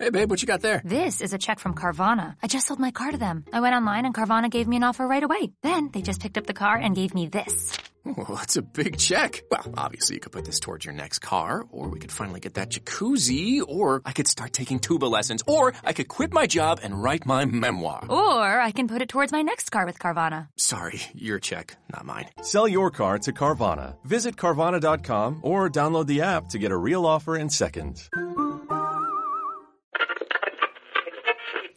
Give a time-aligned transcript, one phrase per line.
[0.00, 0.80] Hey, babe, what you got there?
[0.82, 2.34] This is a check from Carvana.
[2.42, 3.44] I just sold my car to them.
[3.52, 5.52] I went online and Carvana gave me an offer right away.
[5.60, 7.76] Then they just picked up the car and gave me this.
[8.02, 9.42] Well, that's a big check.
[9.50, 12.54] Well, obviously you could put this towards your next car, or we could finally get
[12.54, 16.80] that jacuzzi, or I could start taking tuba lessons, or I could quit my job
[16.82, 18.06] and write my memoir.
[18.08, 20.48] Or I can put it towards my next car with Carvana.
[20.56, 22.24] Sorry, your check, not mine.
[22.40, 23.96] Sell your car to Carvana.
[24.06, 28.08] Visit Carvana.com or download the app to get a real offer in seconds.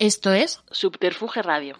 [0.03, 1.77] Esto es Subterfuge Radio.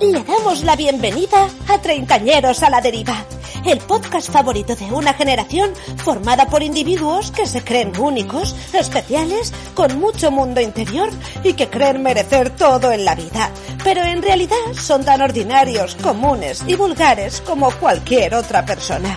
[0.00, 3.22] Le damos la bienvenida a Treintañeros a la Deriva,
[3.66, 10.00] el podcast favorito de una generación formada por individuos que se creen únicos, especiales, con
[10.00, 11.10] mucho mundo interior
[11.44, 13.50] y que creen merecer todo en la vida,
[13.84, 19.14] pero en realidad son tan ordinarios, comunes y vulgares como cualquier otra persona.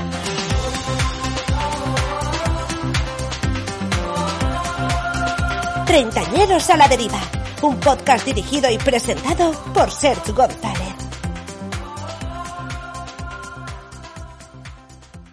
[5.95, 7.21] Treintañeros a la Deriva,
[7.61, 10.93] un podcast dirigido y presentado por Sergio González.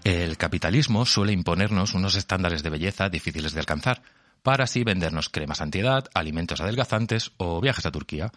[0.05, 4.03] El capitalismo suele imponernos unos estándares de belleza difíciles de alcanzar,
[4.45, 8.31] para así vendernos cremas antiedad, alimentos adelgazantes o viajes a Turquía.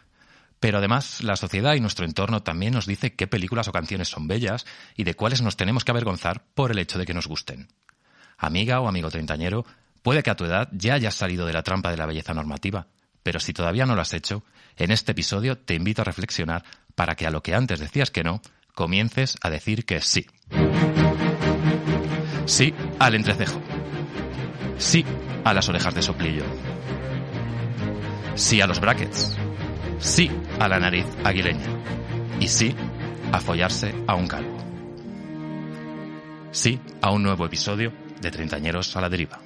[0.59, 4.27] Pero además, la sociedad y nuestro entorno también nos dice qué películas o canciones son
[4.27, 4.65] bellas
[4.97, 7.67] y de cuáles nos tenemos que avergonzar por el hecho de que nos gusten.
[8.35, 9.63] Amiga o amigo treintañero,
[10.05, 12.85] puede que a tu edad ya hayas salido de la trampa de la belleza normativa,
[13.23, 14.43] pero si todavía no lo has hecho,
[14.77, 18.23] en este episodio te invito a reflexionar para que a lo que antes decías que
[18.23, 18.39] no,
[18.75, 20.27] comiences a decir que sí.
[22.45, 23.59] Sí al entrecejo.
[24.77, 25.03] Sí
[25.43, 26.43] a las orejas de soplillo.
[28.35, 29.35] Sí a los brackets.
[29.97, 31.65] Sí a la nariz aguileña.
[32.39, 32.75] Y sí
[33.31, 34.55] a follarse a un calvo.
[36.51, 39.44] Sí a un nuevo episodio de Treintañeros a la Deriva.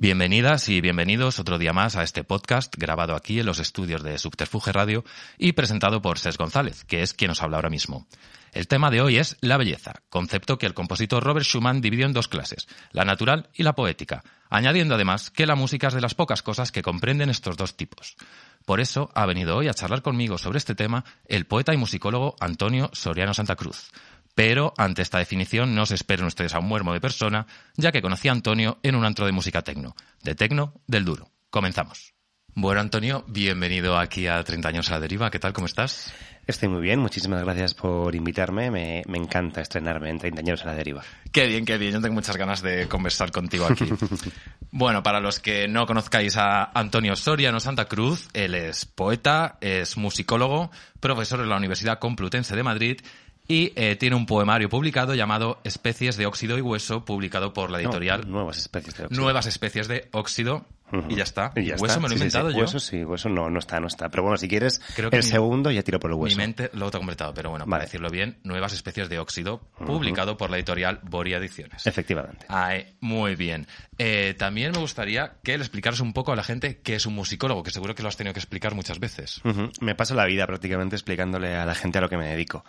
[0.00, 4.16] Bienvenidas y bienvenidos otro día más a este podcast grabado aquí en los estudios de
[4.16, 5.04] Subterfuge Radio
[5.36, 8.06] y presentado por Ses González, que es quien nos habla ahora mismo.
[8.54, 12.14] El tema de hoy es la belleza, concepto que el compositor Robert Schumann dividió en
[12.14, 16.14] dos clases, la natural y la poética, añadiendo además que la música es de las
[16.14, 18.16] pocas cosas que comprenden estos dos tipos.
[18.64, 22.36] Por eso ha venido hoy a charlar conmigo sobre este tema el poeta y musicólogo
[22.40, 23.90] Antonio Soriano Santa Cruz.
[24.34, 27.46] Pero ante esta definición no se esperen ustedes a un muermo de persona,
[27.76, 31.30] ya que conocí a Antonio en un antro de música tecno, de tecno del duro.
[31.50, 32.14] Comenzamos.
[32.54, 35.30] Bueno, Antonio, bienvenido aquí a 30 años a la deriva.
[35.30, 35.52] ¿Qué tal?
[35.52, 36.12] ¿Cómo estás?
[36.46, 38.72] Estoy muy bien, muchísimas gracias por invitarme.
[38.72, 41.02] Me, me encanta estrenarme en 30 años a la deriva.
[41.30, 41.92] Qué bien, qué bien.
[41.92, 43.84] Yo tengo muchas ganas de conversar contigo aquí.
[44.72, 49.96] bueno, para los que no conozcáis a Antonio Soriano Santa Cruz, él es poeta, es
[49.96, 53.00] musicólogo, profesor en la Universidad Complutense de Madrid
[53.50, 57.80] y eh, tiene un poemario publicado llamado Especies de óxido y hueso, publicado por la
[57.80, 59.20] editorial No, nuevas especies de óxido.
[59.22, 60.66] Nuevas especies de óxido.
[61.08, 61.52] Y ya está.
[61.54, 62.00] Y ya hueso está.
[62.00, 62.56] me lo he Sí, sí, inventado sí.
[62.56, 62.62] yo.
[62.62, 64.08] Hueso sí, hueso no, no está, no está.
[64.08, 66.36] Pero bueno, si quieres Creo que el mi- segundo ya tiro por el Mi hueso.
[66.36, 67.84] mente lo tengo completado, pero bueno, para Vale.
[67.84, 71.86] decirlo bien, Nuevas especies de óxido, publicado por la editorial Boria Ediciones.
[71.86, 72.46] Efectivamente.
[72.48, 73.68] Ay, muy bien.
[73.98, 77.14] Eh, también me gustaría que le explicaras un poco a la gente qué es un
[77.14, 79.40] musicólogo, que seguro que lo has tenido que explicar muchas veces.
[79.44, 79.70] Ujú.
[79.80, 82.64] Me paso la vida prácticamente explicándole a la gente a lo que me dedico.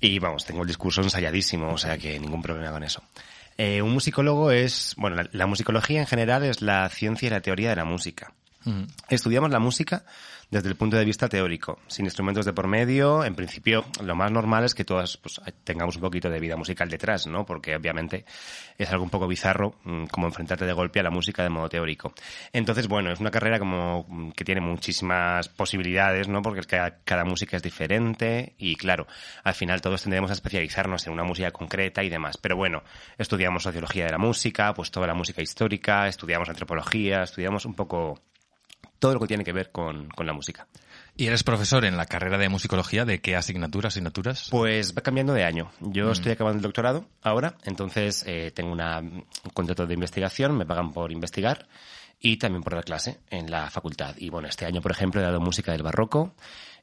[0.00, 3.02] Y vamos, tengo el discurso ensayadísimo, o sea que ningún problema con eso.
[3.56, 7.40] Eh, un musicólogo es, bueno, la, la musicología en general es la ciencia y la
[7.40, 8.32] teoría de la música.
[8.64, 8.84] Mm.
[9.08, 10.04] Estudiamos la música
[10.50, 13.24] desde el punto de vista teórico, sin instrumentos de por medio.
[13.24, 16.88] En principio, lo más normal es que todas pues, tengamos un poquito de vida musical
[16.88, 17.44] detrás, ¿no?
[17.44, 18.24] Porque obviamente
[18.78, 21.68] es algo un poco bizarro mm, como enfrentarte de golpe a la música de modo
[21.68, 22.12] teórico.
[22.52, 26.42] Entonces, bueno, es una carrera como mm, que tiene muchísimas posibilidades, ¿no?
[26.42, 29.06] Porque cada, cada música es diferente y claro,
[29.42, 32.36] al final todos tendremos a especializarnos en una música concreta y demás.
[32.36, 32.82] Pero bueno,
[33.18, 38.20] estudiamos sociología de la música, pues toda la música histórica, estudiamos antropología, estudiamos un poco
[39.04, 40.66] todo lo que tiene que ver con, con la música.
[41.14, 43.04] ¿Y eres profesor en la carrera de musicología?
[43.04, 44.48] ¿De qué asignatura, asignaturas?
[44.50, 45.70] Pues va cambiando de año.
[45.80, 50.64] Yo estoy acabando el doctorado ahora, entonces eh, tengo una, un contrato de investigación, me
[50.64, 51.68] pagan por investigar
[52.18, 54.14] y también por dar clase en la facultad.
[54.16, 56.34] Y bueno, este año, por ejemplo, he dado música del barroco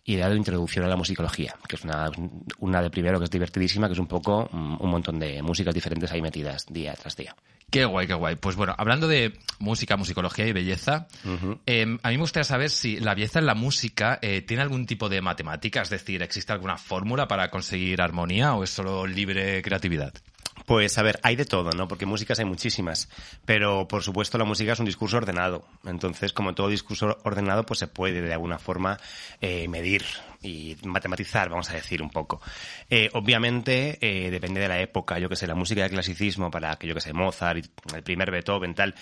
[0.04, 2.12] y he dado introducción a la musicología, que es una,
[2.60, 5.74] una de primero que es divertidísima, que es un poco mm, un montón de músicas
[5.74, 7.36] diferentes ahí metidas día tras día.
[7.72, 8.36] Qué guay, qué guay.
[8.36, 11.08] Pues bueno, hablando de música, musicología y belleza,
[11.66, 14.86] eh, a mí me gustaría saber si la belleza en la música eh, tiene algún
[14.86, 19.62] tipo de matemática, es decir, ¿existe alguna fórmula para conseguir armonía o es solo libre
[19.62, 20.14] creatividad?
[20.72, 21.86] Pues a ver, hay de todo, ¿no?
[21.90, 23.10] Porque músicas hay muchísimas,
[23.44, 25.66] pero por supuesto la música es un discurso ordenado.
[25.84, 28.98] Entonces, como todo discurso ordenado, pues se puede de alguna forma
[29.42, 30.06] eh, medir
[30.42, 32.40] y matematizar, vamos a decir un poco.
[32.90, 36.78] Eh, obviamente eh, depende de la época, yo que sé, la música de clasicismo para
[36.78, 38.96] que yo que sé, Mozart, el primer Beethoven, tal,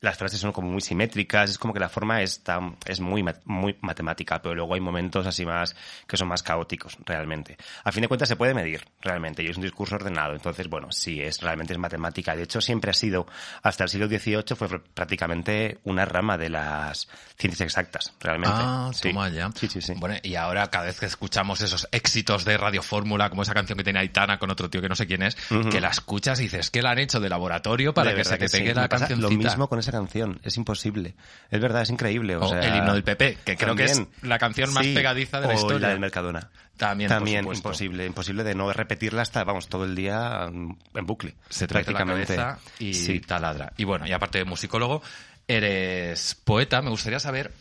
[0.00, 2.42] las frases son como muy simétricas, es como que la forma es,
[2.86, 5.74] es muy, muy matemática, pero luego hay momentos así más
[6.06, 7.56] que son más caóticos, realmente.
[7.84, 10.88] A fin de cuentas se puede medir, realmente, y es un discurso ordenado, entonces, bueno,
[10.90, 12.36] sí, es realmente es matemática.
[12.36, 13.26] De hecho, siempre ha sido,
[13.62, 17.08] hasta el siglo XVIII fue prácticamente una rama de las
[17.38, 18.56] ciencias exactas, realmente.
[18.58, 19.08] Ah, sí.
[19.08, 19.50] toma ya.
[19.54, 19.94] Sí, sí, sí.
[19.96, 23.78] Bueno, y ahora cada vez que escuchamos esos éxitos de Radio Fórmula, como esa canción
[23.78, 25.36] que tiene Aitana con otro tío que no sé quién es,
[25.70, 28.36] que la escuchas y dices que la han hecho de laboratorio para De que se
[28.36, 28.58] te sí.
[28.58, 29.20] pegue Me la canción.
[29.20, 31.14] Lo mismo con esa canción, es imposible.
[31.50, 32.36] Es verdad, es increíble.
[32.36, 34.94] O, O sea, el himno del PP, que creo que es la canción más Sí,
[34.94, 35.78] pegadiza de la o historia.
[35.80, 36.50] la del Mercadona.
[36.76, 41.34] También, También imposible, imposible de no repetirla hasta, vamos, todo el día mm, en bucle.
[41.48, 42.36] se la prácticamente.
[42.36, 43.20] cabeza y Sí.
[43.20, 43.72] taladra.
[43.78, 45.02] Y bueno, y aparte de musicólogo,
[45.48, 46.82] eres poeta.
[46.82, 47.52] Me gustaría saber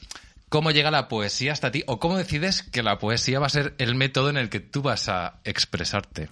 [0.50, 3.74] cómo llega la poesía hasta ti o cómo decides que la poesía va a ser
[3.78, 6.30] el método en el que tú vas a expresarte.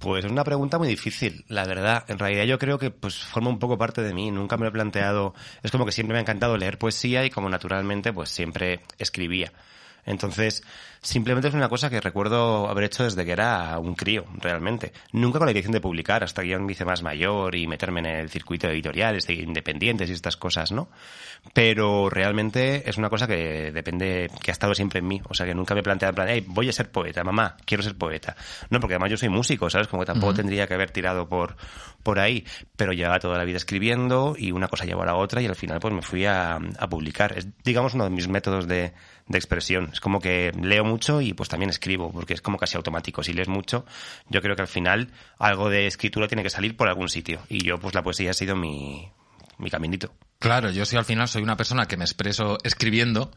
[0.00, 2.06] Pues es una pregunta muy difícil, la verdad.
[2.08, 4.30] En realidad yo creo que pues forma un poco parte de mí.
[4.30, 5.34] Nunca me lo he planteado.
[5.62, 9.52] Es como que siempre me ha encantado leer poesía y como naturalmente pues siempre escribía.
[10.04, 10.62] Entonces,
[11.02, 14.92] simplemente es una cosa que recuerdo haber hecho desde que era un crío, realmente.
[15.12, 18.00] Nunca con la intención de publicar, hasta que ya me hice más mayor y meterme
[18.00, 20.88] en el circuito de editoriales, de independientes y estas cosas, ¿no?
[21.54, 25.22] Pero realmente es una cosa que depende, que ha estado siempre en mí.
[25.28, 27.56] O sea, que nunca me he planteado en plan, hey, voy a ser poeta, mamá,
[27.64, 28.36] quiero ser poeta.
[28.68, 29.88] No, porque además yo soy músico, ¿sabes?
[29.88, 31.56] Como que tampoco tendría que haber tirado por,
[32.02, 32.44] por ahí.
[32.76, 35.56] Pero llevaba toda la vida escribiendo y una cosa llevó a la otra y al
[35.56, 37.36] final pues me fui a, a publicar.
[37.36, 38.92] Es, digamos, uno de mis métodos de,
[39.30, 39.90] de expresión.
[39.92, 43.22] Es como que leo mucho y pues también escribo, porque es como casi automático.
[43.22, 43.86] Si lees mucho,
[44.28, 47.40] yo creo que al final algo de escritura tiene que salir por algún sitio.
[47.48, 49.08] Y yo, pues la poesía ha sido mi,
[49.58, 50.12] mi caminito.
[50.40, 53.30] Claro, yo sí al final soy una persona que me expreso escribiendo,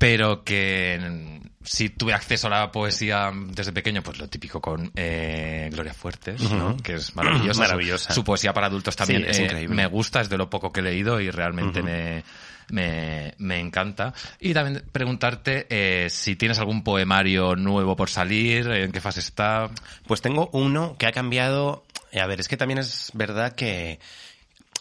[0.00, 4.90] pero que mm, si tuve acceso a la poesía desde pequeño, pues lo típico con
[4.96, 6.74] eh, Gloria Fuertes, ¿no?
[6.78, 7.60] que es maravillosa.
[7.64, 8.08] Maravillosa.
[8.08, 9.76] Su, su poesía para adultos también Sí, es eh, increíble.
[9.76, 12.24] me gusta, es de lo poco que he leído y realmente me,
[12.70, 14.14] me, me encanta.
[14.40, 19.68] Y también preguntarte eh, si tienes algún poemario nuevo por salir, en qué fase está.
[20.06, 21.84] Pues tengo uno que ha cambiado.
[22.18, 24.00] A ver, es que también es verdad que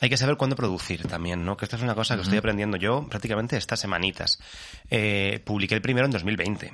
[0.01, 1.57] hay que saber cuándo producir también, ¿no?
[1.57, 4.39] Que esto es una cosa que estoy aprendiendo yo prácticamente estas semanitas.
[4.89, 6.73] Eh, publiqué el primero en 2020.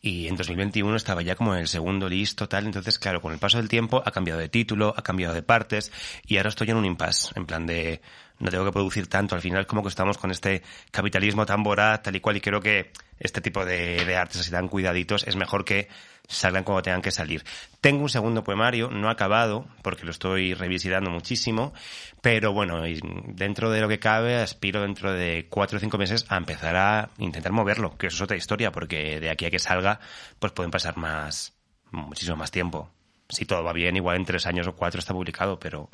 [0.00, 2.66] Y en 2021 estaba ya como en el segundo listo, tal.
[2.66, 5.90] Entonces, claro, con el paso del tiempo ha cambiado de título, ha cambiado de partes
[6.24, 8.00] y ahora estoy en un impasse, en plan de
[8.38, 9.34] no tengo que producir tanto.
[9.34, 10.62] Al final, como que estamos con este
[10.92, 14.52] capitalismo tan voraz, tal y cual, y creo que este tipo de, de artes así
[14.52, 15.88] tan cuidaditos es mejor que
[16.28, 17.42] salgan cuando tengan que salir.
[17.80, 21.72] Tengo un segundo poemario, no acabado, porque lo estoy revisitando muchísimo,
[22.20, 22.82] pero bueno,
[23.28, 27.08] dentro de lo que cabe, aspiro dentro de cuatro o cinco meses a empezar a
[27.18, 30.00] intentar moverlo, que eso es otra historia, porque de aquí a que salga,
[30.38, 31.54] pues pueden pasar más,
[31.90, 32.90] muchísimo más tiempo.
[33.30, 35.90] Si todo va bien, igual en tres años o cuatro está publicado, pero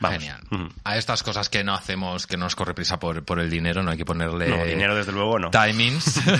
[0.00, 0.18] vamos.
[0.18, 0.40] Genial.
[0.84, 3.82] A estas cosas que no hacemos, que no nos corre prisa por, por el dinero,
[3.82, 5.50] no hay que ponerle No, dinero desde luego no.
[5.50, 6.20] timings.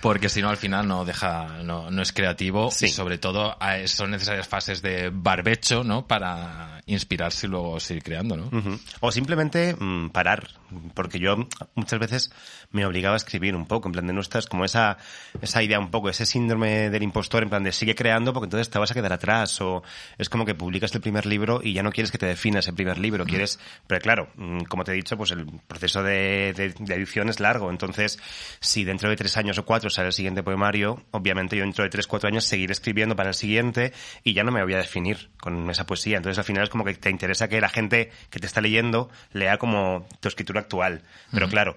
[0.00, 2.86] Porque si no, al final no deja, no, no es creativo Sí.
[2.86, 3.56] y sobre todo
[3.86, 6.06] son necesarias fases de barbecho, ¿no?
[6.06, 8.44] Para inspirarse y luego seguir creando, ¿no?
[8.46, 8.78] Ujú.
[9.00, 10.48] O simplemente mm, parar,
[10.94, 12.30] porque yo muchas veces
[12.72, 14.96] me obligaba a escribir un poco, en plan de no estás como esa,
[15.42, 18.70] esa idea un poco, ese síndrome del impostor, en plan de sigue creando porque entonces
[18.70, 19.82] te vas a quedar atrás, o
[20.16, 22.74] es como que publicas el primer libro y ya no quieres que te definas el
[22.74, 26.74] primer libro, quieres, pero claro, mm, como te he dicho, pues el proceso de, de-
[26.78, 28.18] de edición es largo, entonces
[28.60, 31.90] si dentro de tres años o cuatro sale el siguiente poemario, obviamente yo dentro de
[31.90, 33.92] tres, cuatro años seguiré escribiendo para el siguiente
[34.24, 36.84] y ya no me voy a definir con esa poesía, entonces al final es como
[36.84, 41.02] que te interesa que la gente que te está leyendo lea como tu escritura actual,
[41.32, 41.76] pero claro,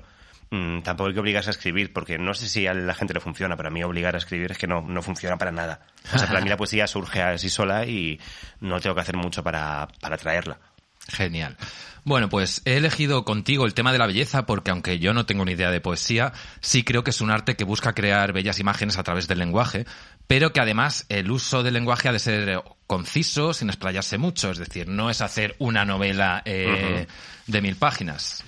[0.52, 3.20] mm, tampoco hay que obligarse a escribir, porque no sé si a la gente le
[3.20, 5.82] funciona, pero a mí obligar a escribir es que no, no funciona para nada.
[6.14, 8.20] O sea, para mí la poesía surge así sola y
[8.60, 10.60] no tengo que hacer mucho para, para traerla.
[11.08, 11.58] Genial.
[12.06, 15.46] Bueno, pues he elegido contigo el tema de la belleza porque aunque yo no tengo
[15.46, 18.98] ni idea de poesía, sí creo que es un arte que busca crear bellas imágenes
[18.98, 19.86] a través del lenguaje,
[20.28, 24.52] pero que además el uso del lenguaje ha de ser eh, conciso, sin explayarse mucho,
[24.52, 27.08] es decir, no es hacer una novela eh,
[27.48, 28.44] de mil páginas.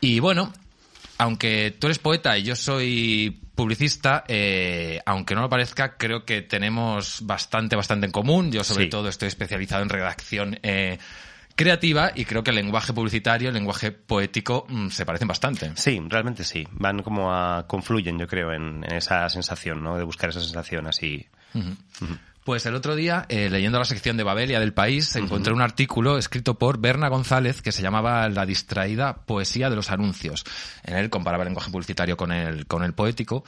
[0.00, 0.52] Y bueno,
[1.18, 6.42] aunque tú eres poeta y yo soy publicista, eh, aunque no lo parezca, creo que
[6.42, 8.50] tenemos bastante, bastante en común.
[8.50, 8.90] Yo sobre Sí.
[8.90, 10.98] todo estoy especializado en redacción eh,
[11.60, 15.72] creativa y creo que el lenguaje publicitario, el lenguaje poético mm, se parecen bastante.
[15.76, 16.66] Sí, realmente sí.
[16.72, 19.96] Van como a confluyen, yo creo, en, en esa sensación, ¿no?
[19.96, 21.26] De buscar esa sensación así
[22.50, 26.18] Pues el otro día, eh, leyendo la sección de Babelia del País, encontré un artículo
[26.18, 30.44] escrito por Berna González que se llamaba La distraída poesía de los anuncios.
[30.82, 33.44] En él comparaba el lenguaje publicitario con el, con el poético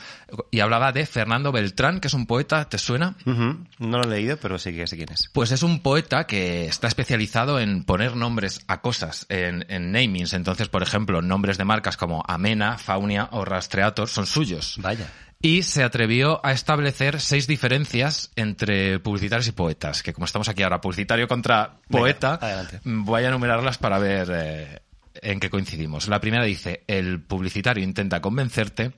[0.53, 3.17] y hablaba de Fernando Beltrán, que es un poeta, ¿te suena?
[3.27, 5.29] No lo he leído, pero sí que sé quién es.
[5.33, 10.33] Pues es un poeta que está especializado en poner nombres a cosas, en, en namings.
[10.33, 14.77] Entonces, por ejemplo, nombres de marcas como Amena, Faunia o Rastreator son suyos.
[14.81, 15.09] Vaya.
[15.45, 20.63] Y se atrevió a establecer seis diferencias entre publicitarios y poetas, que como estamos aquí
[20.63, 22.39] ahora, publicitario contra poeta,
[22.85, 24.83] voy a enumerarlas para ver eh,
[25.15, 26.07] en qué coincidimos.
[26.07, 28.93] La primera dice, el publicitario intenta convencerte,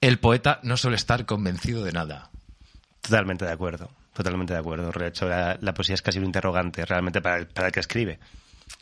[0.00, 2.30] el poeta no suele estar convencido de nada.
[3.02, 3.90] Totalmente de acuerdo.
[4.14, 4.90] Totalmente de acuerdo.
[4.90, 7.80] De hecho, la, la poesía es casi un interrogante realmente para el, para el que
[7.80, 8.18] escribe.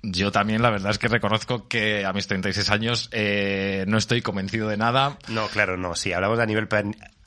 [0.03, 4.21] Yo también la verdad es que reconozco que a mis 36 años eh, no estoy
[4.23, 5.17] convencido de nada.
[5.29, 5.95] No, claro, no.
[5.95, 6.69] Si hablamos a nivel,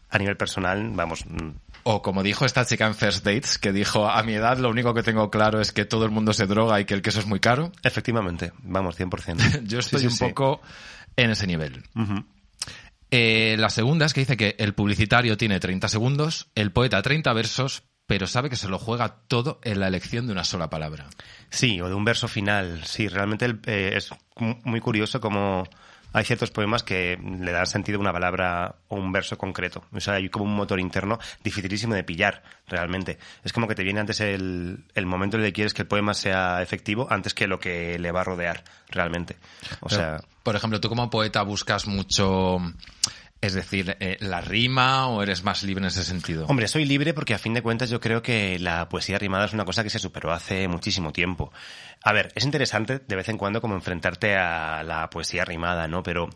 [0.10, 1.50] a nivel personal, vamos, mm,
[1.84, 4.94] O como dijo esta chica en First Dates, que dijo, a mi edad lo único
[4.94, 7.28] que tengo claro es que todo el mundo se droga y que el queso es
[7.28, 7.72] muy caro.
[7.84, 9.64] efectivamente, vamos, 100%.
[9.64, 10.26] Yo estoy Sí, sí, un sí.
[10.26, 10.62] poco
[11.16, 11.84] en ese nivel.
[13.12, 17.32] Eh, la segunda es que dice que el publicitario tiene 30 segundos, el poeta 30
[17.34, 21.08] versos, pero sabe que se lo juega todo en la elección de una sola palabra.
[21.50, 22.84] Sí, o de un verso final.
[22.86, 25.68] Sí, realmente el- eh, es mu- muy curioso como
[26.14, 29.84] hay ciertos poemas que le dan sentido a una palabra o un verso concreto.
[29.92, 33.18] O sea, hay como un motor interno dificilísimo de pillar, realmente.
[33.44, 35.90] Es como que te viene antes el, el momento en el que quieres que el
[35.90, 39.36] poema sea efectivo antes que lo que le va a rodear, realmente.
[39.82, 42.60] O Pero, sea, por ejemplo, tú como poeta buscas mucho,
[43.46, 46.46] es decir, eh, la rima o eres más libre en ese sentido.
[46.48, 49.54] Hombre, soy libre porque a fin de cuentas yo creo que la poesía rimada es
[49.54, 51.52] una cosa que se superó hace muchísimo tiempo.
[52.04, 56.04] A ver, es interesante de vez en cuando como enfrentarte a la poesía rimada, ¿no?
[56.04, 56.30] Pero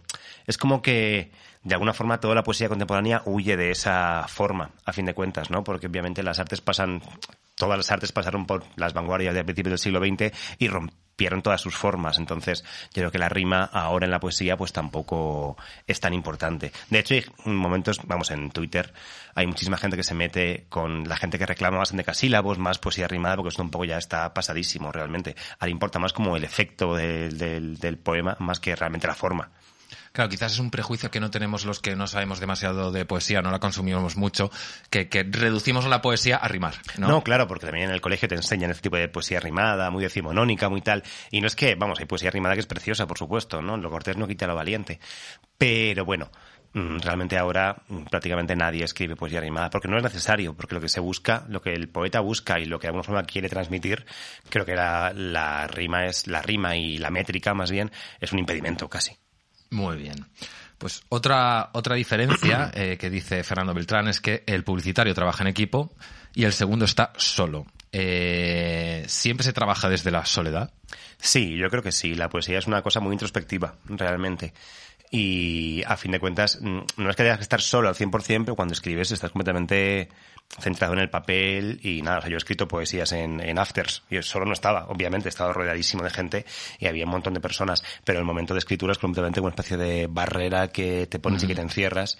[0.46, 1.32] es como que
[1.64, 5.50] de alguna forma toda la poesía contemporánea huye de esa forma, a fin de cuentas,
[5.50, 5.64] ¿no?
[5.64, 7.02] Porque obviamente las artes pasan,
[7.56, 11.09] todas las artes pasaron por las vanguardias de principios del siglo XX y rompieron
[11.42, 12.18] todas sus formas.
[12.18, 15.58] Entonces, yo creo que la rima ahora en la poesía pues tampoco
[15.88, 16.72] es tan importante.
[16.90, 18.94] De hecho, hay momentos, vamos, en Twitter
[19.36, 23.08] hay muchísima gente que se mete con la gente que reclama más endecasílabos, más poesía
[23.08, 25.36] rimada, porque esto un poco ya está pasadísimo realmente.
[25.60, 29.52] Ahora importa más como el efecto del, del, del poema más que realmente la forma.
[30.12, 33.42] Claro, quizás es un prejuicio que no tenemos los que no sabemos demasiado de poesía,
[33.42, 34.52] no la consumimos mucho,
[34.90, 37.08] que, reducimos la poesía a rimar, ¿no?
[37.08, 37.24] ¿no?
[37.24, 40.70] claro, porque también en el colegio te enseñan este tipo de poesía rimada, muy decimonónica,
[40.70, 41.04] muy tal.
[41.32, 43.78] Y no es que, vamos, hay poesía rimada que es preciosa, por supuesto, ¿no?
[43.78, 45.00] Lo cortés no quita lo valiente.
[45.58, 46.32] Pero bueno,
[46.74, 50.82] mm, realmente ahora mm, prácticamente nadie escribe poesía rimada, porque no es necesario, porque lo
[50.82, 53.50] que se busca, lo que el poeta busca y lo que de alguna forma quiere
[53.50, 54.06] transmitir,
[54.50, 58.40] creo que la, la rima es, la rima y la métrica más bien, es un
[58.40, 59.18] impedimento casi.
[59.72, 60.26] Muy bien.
[60.78, 65.50] Pues otra, otra diferencia eh, que dice Fernando Beltrán es que el publicitario trabaja en
[65.50, 65.92] equipo
[66.34, 67.66] y el segundo está solo.
[67.92, 70.72] Eh, ¿Siempre se trabaja desde la soledad?
[71.18, 72.16] Sí, yo creo que sí.
[72.16, 74.54] La poesía es una cosa muy introspectiva, realmente.
[75.12, 78.46] Y a fin de cuentas, mm, no es que tengas que estar solo al 100%,
[78.46, 80.10] pero cuando escribes estás completamente
[80.60, 84.04] centrado en el papel y nada, o sea, yo he escrito poesías en, en afters,
[84.10, 86.46] yo solo no estaba, obviamente, estaba rodeadísimo de gente
[86.80, 89.78] y había un montón de personas, pero el momento de escritura es completamente una especie
[89.78, 92.18] de barrera que te pones y que te encierras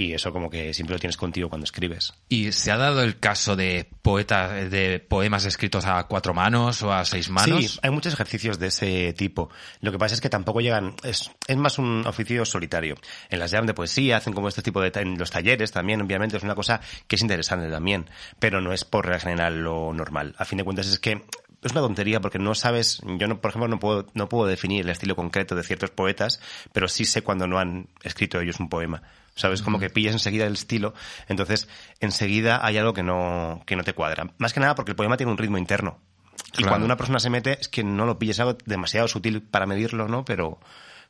[0.00, 2.14] y eso como que siempre lo tienes contigo cuando escribes.
[2.28, 6.92] ¿Y se ha dado el caso de poetas, de poemas escritos a cuatro manos o
[6.92, 7.72] a seis manos?
[7.72, 9.50] Sí, hay muchos ejercicios de ese tipo.
[9.80, 12.96] Lo que pasa es que tampoco llegan, es, es más un oficio solitario.
[13.28, 16.38] En las jam de poesía hacen como este tipo de, en los talleres también, obviamente,
[16.38, 20.34] es una cosa que es interesante también, pero no es por regla general lo normal.
[20.38, 21.22] A fin de cuentas es que
[21.62, 24.84] es una tontería porque no sabes, yo no, por ejemplo no puedo, no puedo definir
[24.84, 26.40] el estilo concreto de ciertos poetas,
[26.72, 29.02] pero sí sé cuando no han escrito ellos un poema.
[29.40, 29.62] ¿Sabes?
[29.62, 30.92] Como que pillas enseguida el estilo,
[31.26, 31.66] entonces
[31.98, 34.34] enseguida hay algo que no, que no te cuadra.
[34.36, 35.98] Más que nada porque el poema tiene un ritmo interno.
[36.52, 36.68] Y Claro.
[36.72, 40.08] cuando una persona se mete, es que no lo pilles algo demasiado sutil para medirlo,
[40.08, 40.26] ¿no?
[40.26, 40.58] Pero,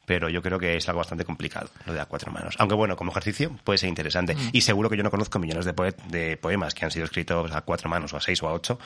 [0.07, 2.55] pero yo creo que es algo bastante complicado, lo de a cuatro manos.
[2.59, 4.37] Aunque bueno, como ejercicio puede ser interesante.
[4.53, 7.51] Y seguro que yo no conozco millones de, poe- de poemas que han sido escritos
[7.53, 8.79] a cuatro manos, o a seis, o a ocho,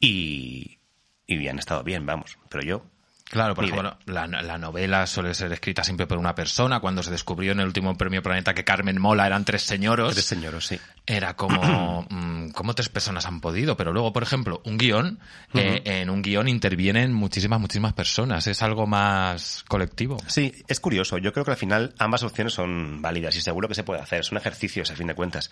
[0.00, 0.78] y,
[1.26, 2.38] y han estado bien, vamos.
[2.48, 2.82] Pero yo,
[3.30, 6.80] Claro, por ejemplo, la, la novela suele ser escrita siempre por una persona.
[6.80, 10.24] Cuando se descubrió en el último premio Planeta que Carmen Mola eran tres señoros, tres
[10.24, 10.80] señoros, sí.
[11.06, 13.76] era como, mm, ¿cómo tres personas han podido?
[13.76, 15.18] Pero luego, por ejemplo, un guion,
[15.52, 18.46] eh, en un guion intervienen muchísimas, muchísimas personas.
[18.46, 20.16] Es algo más colectivo.
[20.26, 21.18] Sí, es curioso.
[21.18, 24.24] Yo creo que al final ambas opciones son válidas y seguro que se puede hacer.
[24.24, 25.50] Son ejercicios, a fin de cuentas.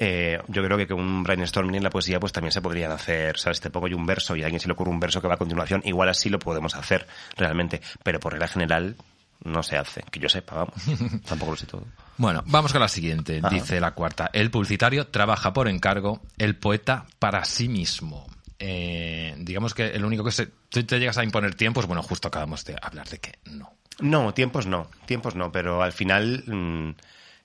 [0.00, 3.38] Eh, yo creo que con un brainstorming en la poesía pues también se podrían hacer.
[3.38, 3.60] ¿Sabes?
[3.60, 5.34] Te pongo yo un verso y a alguien se le ocurre un verso que va
[5.34, 5.82] a continuación.
[5.84, 7.80] Igual así lo podemos hacer, realmente.
[8.02, 8.96] Pero por regla general,
[9.44, 10.02] no se hace.
[10.10, 10.74] Que yo sepa, vamos.
[11.26, 11.86] Tampoco lo sé todo.
[12.16, 13.40] Bueno, vamos con la siguiente.
[13.50, 14.30] Dice la cuarta.
[14.32, 18.26] El publicitario trabaja por encargo, el poeta para sí mismo.
[18.58, 22.28] Eh, digamos que el único que se, tú te llegas a imponer tiempos, bueno, justo
[22.28, 23.74] acabamos de hablar de que no.
[24.00, 26.94] No, tiempos no, tiempos no, pero al final mm,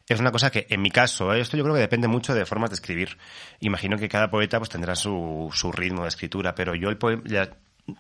[0.08, 2.46] es una cosa que, en mi caso, eh, esto yo creo que depende mucho de
[2.46, 3.18] formas de escribir.
[3.60, 7.24] Imagino que cada poeta pues tendrá su, su ritmo de escritura, pero yo el poema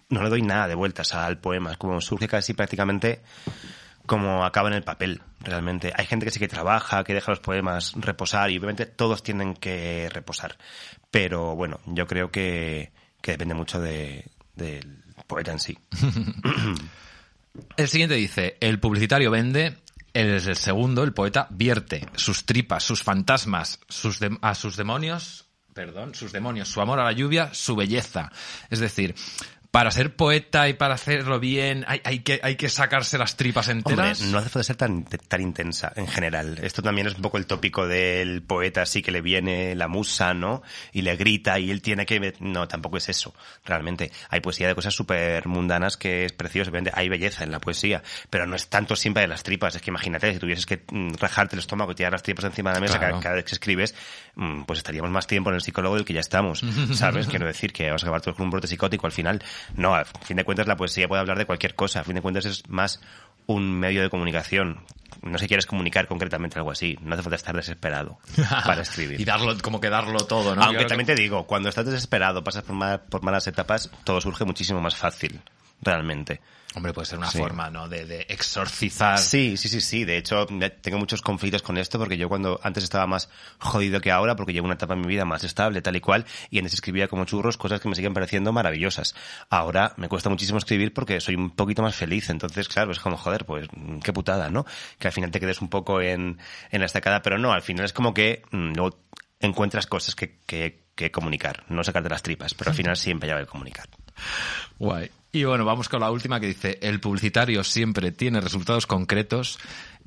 [0.09, 3.21] no le doy nada de vueltas al poema, es como surge casi prácticamente
[4.07, 5.91] como acaba en el papel, realmente.
[5.95, 9.53] Hay gente que sí que trabaja, que deja los poemas reposar y obviamente todos tienen
[9.53, 10.57] que reposar.
[11.11, 12.91] Pero bueno, yo creo que,
[13.21, 14.25] que depende mucho de,
[14.55, 15.77] del poeta en sí.
[17.77, 19.77] el siguiente dice, el publicitario vende,
[20.13, 26.31] el, segundo, el poeta, vierte sus tripas, sus fantasmas, sus a sus demonios perdón, sus
[26.31, 28.31] demonios, su amor a la lluvia, su belleza.
[28.71, 29.13] Es decir,
[29.71, 33.67] para ser poeta y para hacerlo bien hay, hay, que, hay que sacarse las tripas
[33.67, 34.19] enteras.
[34.19, 36.59] Hombre, no hace falta ser tan, tan intensa en general.
[36.61, 40.33] Esto también es un poco el tópico del poeta, así que le viene la musa,
[40.33, 40.63] ¿no?
[40.93, 42.35] Y le grita y él tiene que...
[42.39, 43.33] No, tampoco es eso,
[43.65, 44.11] realmente.
[44.29, 46.71] Hay poesía de cosas súper mundanas que es precioso.
[46.93, 49.75] Hay belleza en la poesía, pero no es tanto siempre de las tripas.
[49.75, 52.71] Es que imagínate, si tuvieses que mm, rajarte el estómago y tirar las tripas encima
[52.71, 53.95] de la mesa cada, vez que escribes,
[54.35, 57.27] mm, pues estaríamos más tiempo en el psicólogo del que ya estamos, ¿sabes?
[57.27, 59.43] Quiero decir que vas a acabar todo con un brote psicótico al final.
[59.75, 62.01] No, a fin de cuentas la poesía puede hablar de cualquier cosa.
[62.01, 63.01] A fin de cuentas es más
[63.45, 64.81] un medio de comunicación.
[65.23, 66.97] No si quieres comunicar concretamente algo así.
[67.01, 68.19] No hace falta estar desesperado
[68.65, 69.19] para escribir.
[69.21, 70.63] y darlo, como que darlo todo, ¿no?
[70.63, 74.81] Aunque también te digo, cuando estás desesperado, pasas por, por malas etapas, todo surge muchísimo
[74.81, 75.41] más fácil,
[75.81, 76.41] realmente.
[76.77, 77.89] Hombre, puede ser una forma, ¿no?
[77.89, 79.17] De, exorcizar.
[79.17, 80.05] Sí, sí, sí, sí.
[80.05, 80.45] De hecho,
[80.81, 84.53] tengo muchos conflictos con esto porque yo cuando antes estaba más jodido que ahora, porque
[84.53, 87.25] llevo una etapa en mi vida más estable, tal y cual, y antes escribía como
[87.25, 89.15] churros cosas que me siguen pareciendo maravillosas.
[89.49, 92.29] Ahora me cuesta muchísimo escribir porque soy un poquito más feliz.
[92.29, 93.67] Entonces, claro, es como, joder, pues
[94.03, 94.65] qué putada, ¿no?
[94.99, 96.37] Que al final te quedes un poco en,
[96.69, 98.91] en la estacada, pero no, al final es como que mm, no
[99.39, 103.45] encuentras cosas que, que, que comunicar, no sacarte las tripas, pero al final siempre hay
[103.45, 103.87] que comunicar.
[104.79, 105.11] Guay.
[105.31, 109.59] Y bueno, vamos con la última que dice, el publicitario siempre tiene resultados concretos,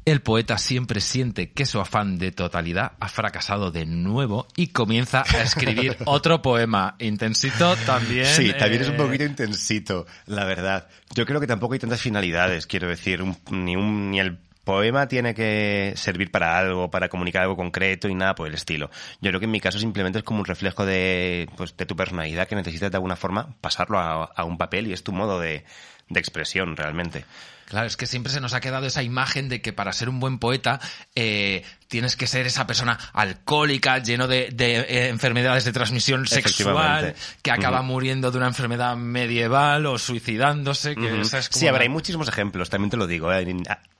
[0.04, 5.22] el poeta siempre siente que su afán de totalidad ha fracasado de nuevo y comienza
[5.22, 6.96] a escribir otro poema.
[6.98, 8.26] Intensito también.
[8.26, 10.88] Sí, también es un eh, poquito intensito, la verdad.
[11.14, 14.38] Yo creo que tampoco hay tantas finalidades, quiero decir, ni, un, ni el
[14.70, 18.88] poema tiene que servir para algo, para comunicar algo concreto y nada por el estilo.
[19.20, 21.96] Yo creo que en mi caso simplemente es como un reflejo de, pues, de tu
[21.96, 25.40] personalidad que necesitas de alguna forma pasarlo a, a un papel y es tu modo
[25.40, 25.64] de,
[26.08, 27.24] de expresión realmente.
[27.70, 30.18] Claro, es que siempre se nos ha quedado esa imagen de que para ser un
[30.18, 30.80] buen poeta
[31.14, 37.52] eh, tienes que ser esa persona alcohólica, lleno de, eh, enfermedades de transmisión sexual, que
[37.52, 40.96] acaba muriendo de una enfermedad medieval o suicidándose.
[40.96, 43.32] Que Sí, habrá, hay muchísimos ejemplos, también te lo digo.
[43.32, 43.46] ¿eh?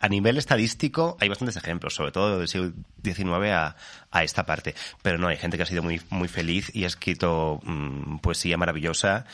[0.00, 2.72] A, nivel estadístico hay bastantes ejemplos, sobre todo del siglo
[3.04, 3.76] XIX a,
[4.10, 4.74] a, esta parte.
[5.00, 8.56] Pero no, hay gente que ha sido muy, muy feliz y ha escrito mm, poesía
[8.56, 9.26] maravillosa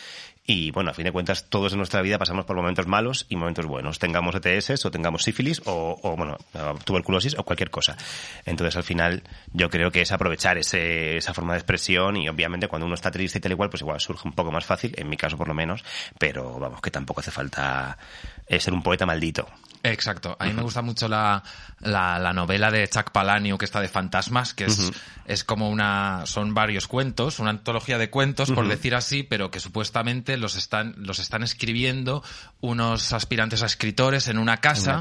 [0.46, 3.36] y bueno, a fin de cuentas, todos en nuestra vida pasamos por momentos malos y
[3.36, 3.98] momentos buenos.
[3.98, 6.38] Tengamos ETS o tengamos sífilis o, o bueno,
[6.84, 7.96] tuberculosis o cualquier cosa.
[8.44, 12.68] Entonces, al final, yo creo que es aprovechar ese, esa forma de expresión y obviamente
[12.68, 15.08] cuando uno está triste y tal igual, pues igual surge un poco más fácil, en
[15.08, 15.84] mi caso por lo menos,
[16.18, 17.98] pero vamos, que tampoco hace falta
[18.46, 19.48] eh, ser un poeta maldito.
[19.82, 20.36] Exacto.
[20.38, 21.42] A mí me gusta mucho la,
[21.80, 24.92] la, novela de Chuck Palahniuk, que está de fantasmas, que es,
[25.26, 29.60] es como una, son varios cuentos, una antología de cuentos, por decir así, pero que
[29.60, 32.22] supuestamente los están, los están escribiendo
[32.60, 35.00] unos aspirantes a escritores en una casa.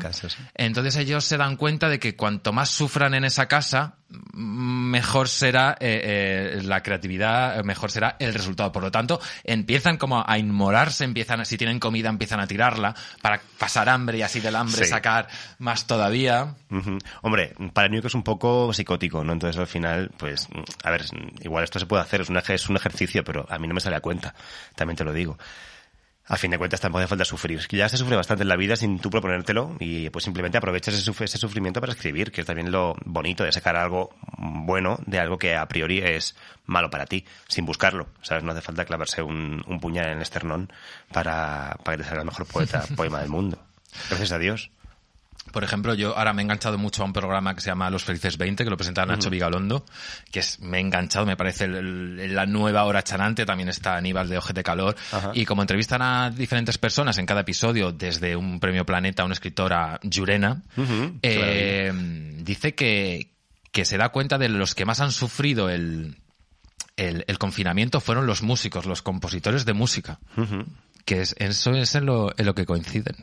[0.56, 5.78] Entonces ellos se dan cuenta de que cuanto más sufran en esa casa, mejor será
[5.80, 8.72] eh, eh, la creatividad, mejor será el resultado.
[8.72, 13.42] Por lo tanto, empiezan como a inmolarse, empiezan, si tienen comida, empiezan a tirarla para
[13.58, 15.28] pasar hambre y así del hambre sacar
[15.60, 16.56] más todavía.
[17.22, 19.34] Hombre, para que es un poco psicótico, ¿no?
[19.34, 20.48] Entonces al final, pues,
[20.84, 21.06] a ver,
[21.42, 23.82] igual esto se puede hacer, es un, es un ejercicio, pero a mí no me
[23.82, 24.36] sale a cuenta,
[24.76, 25.38] también te lo digo
[26.28, 27.60] a fin de cuentas tampoco hace falta sufrir.
[27.70, 31.12] Ya se sufre bastante en la vida sin tú proponértelo y pues simplemente aprovechas ese,
[31.24, 35.38] ese sufrimiento para escribir, que es también lo bonito de sacar algo bueno de algo
[35.38, 36.36] que a priori es
[36.66, 38.08] malo para ti, sin buscarlo.
[38.22, 38.44] ¿Sabes?
[38.44, 40.72] No hace falta clavarse un, un puñal en el esternón
[41.12, 43.60] para, para que te salga el mejor poeta, poema del mundo.
[44.10, 44.72] Gracias a Dios.
[45.56, 48.04] Por ejemplo, yo ahora me he enganchado mucho a un programa que se llama Los
[48.04, 49.86] Felices 20, que lo presenta Nacho Vigalondo,
[50.30, 54.38] que es, me he enganchado, me parece la nueva hora chanante, también está Aníbal de
[54.38, 54.98] Ojete Calor,
[55.34, 59.34] y como entrevistan a diferentes personas en cada episodio, desde un premio Planeta a una
[59.34, 60.62] escritora Yurena,
[61.22, 61.90] eh,
[62.44, 63.32] dice que,
[63.72, 66.18] que se da cuenta de los que más han sufrido el,
[66.98, 70.20] el, confinamiento fueron los músicos, los compositores de música,
[71.06, 73.16] que es, eso es en lo, en lo que coinciden.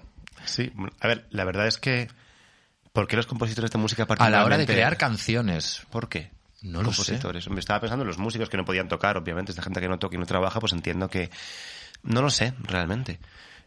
[0.45, 2.09] Sí, a ver, la verdad es que
[2.93, 4.39] ¿Por qué los compositores de música A particularmente?
[4.39, 5.87] la hora de crear canciones.
[5.91, 6.31] ¿Por qué?
[6.61, 6.97] No lo sé.
[6.97, 7.49] compositores.
[7.49, 9.99] Me estaba pensando en los músicos que no podían tocar, obviamente, esta gente que no
[9.99, 11.31] toca y no trabaja, pues entiendo que
[12.03, 13.19] no lo sé realmente.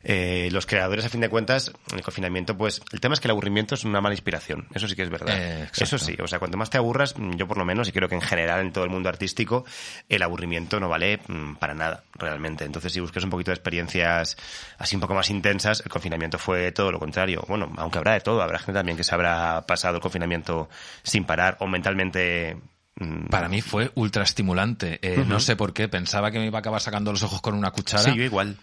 [0.07, 3.27] Eh, los creadores, a fin de cuentas, en el confinamiento, pues el tema es que
[3.27, 4.67] el aburrimiento es una mala inspiración.
[4.75, 5.35] Eso sí que es verdad.
[5.35, 5.67] Eh.
[5.75, 8.13] Eso sí, o sea, cuanto más te aburras, yo por lo menos, y creo que
[8.13, 9.65] en general en todo el mundo artístico,
[10.07, 12.65] el aburrimiento no vale mm, para nada, realmente.
[12.65, 14.37] Entonces, si buscas un poquito de experiencias
[14.77, 17.43] así un poco más intensas, el confinamiento fue todo lo contrario.
[17.47, 20.69] Bueno, aunque habrá de todo, habrá gente también que se habrá pasado el confinamiento
[21.01, 22.57] sin parar o mentalmente
[22.97, 24.99] mm, Para mí fue ultra estimulante.
[25.01, 27.55] Eh, No sé por qué, pensaba que me iba a acabar sacando los ojos con
[27.55, 28.03] una cuchara.
[28.03, 28.55] Sí, yo igual.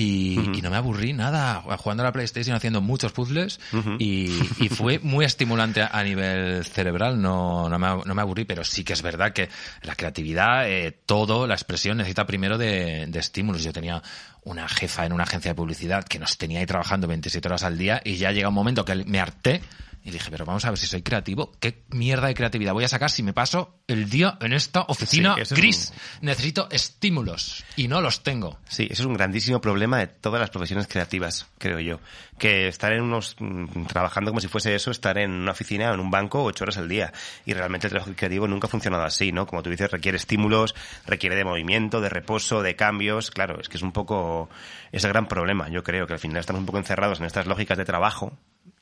[0.00, 3.60] Y, y no me aburrí nada jugando a la PlayStation haciendo muchos puzzles
[3.98, 8.64] y, y fue muy estimulante a nivel cerebral, no, no, me, no me aburrí, pero
[8.64, 9.48] sí que es verdad que
[9.82, 13.62] la creatividad, eh, todo, la expresión necesita primero de, de estímulos.
[13.62, 14.02] Yo tenía
[14.42, 17.76] una jefa en una agencia de publicidad que nos tenía ahí trabajando 27 horas al
[17.76, 19.60] día y ya llega un momento que me harté
[20.02, 21.52] y dije, pero vamos a ver si soy creativo.
[21.60, 25.36] ¿Qué mierda de creatividad voy a sacar si me paso el día en esta oficina
[25.44, 25.92] Sí, gris?
[26.22, 28.58] Necesito estímulos y no los tengo.
[28.68, 32.00] Sí, eso es un grandísimo problema de todas las profesiones creativas, creo yo.
[32.38, 35.94] Que estar en unos, mm, trabajando como si fuese eso, estar en una oficina o
[35.94, 37.12] en un banco ocho horas al día.
[37.44, 39.46] Y realmente el trabajo creativo nunca ha funcionado así, ¿no?
[39.46, 40.74] Como tú dices, requiere estímulos,
[41.06, 43.30] requiere de movimiento, de reposo, de cambios.
[43.30, 44.48] Claro, es que es un poco,
[44.92, 45.68] es el gran problema.
[45.68, 48.32] Yo creo que al final estamos un poco encerrados en estas lógicas de trabajo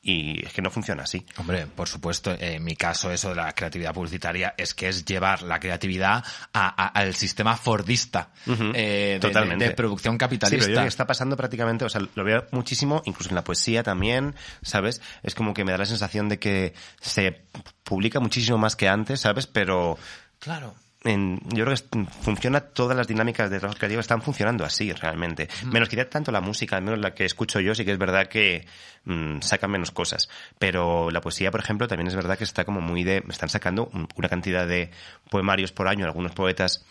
[0.01, 1.25] y es que no funciona así.
[1.37, 5.41] Hombre, por supuesto, en mi caso eso de la creatividad publicitaria es que es llevar
[5.43, 6.23] la creatividad
[6.53, 8.31] a- a- al sistema fordista
[8.73, 9.65] eh, de- Totalmente.
[9.65, 10.57] de, de producción Sí, capitalista.
[10.57, 13.43] pero yo creo que está pasando prácticamente, o sea, lo veo muchísimo, incluso en la
[13.43, 15.01] poesía también, ¿sabes?
[15.23, 17.41] Es como que me da la sensación de que se
[17.83, 19.47] publica muchísimo más que antes, ¿sabes?
[19.47, 19.97] Pero
[20.39, 20.73] Claro.
[21.03, 25.47] En- yo creo que funciona, todas las dinámicas de trabajo creativo están funcionando así, realmente.
[25.65, 28.27] Menos quizá tanto la música, al menos la que escucho yo, sí que es verdad
[28.27, 28.65] que
[29.05, 30.29] mm, sacan menos cosas.
[30.57, 33.89] Pero la poesía, por ejemplo, también es verdad que está como muy de, están sacando
[33.93, 34.91] un- una cantidad de
[35.29, 36.85] poemarios por año, algunos poetas,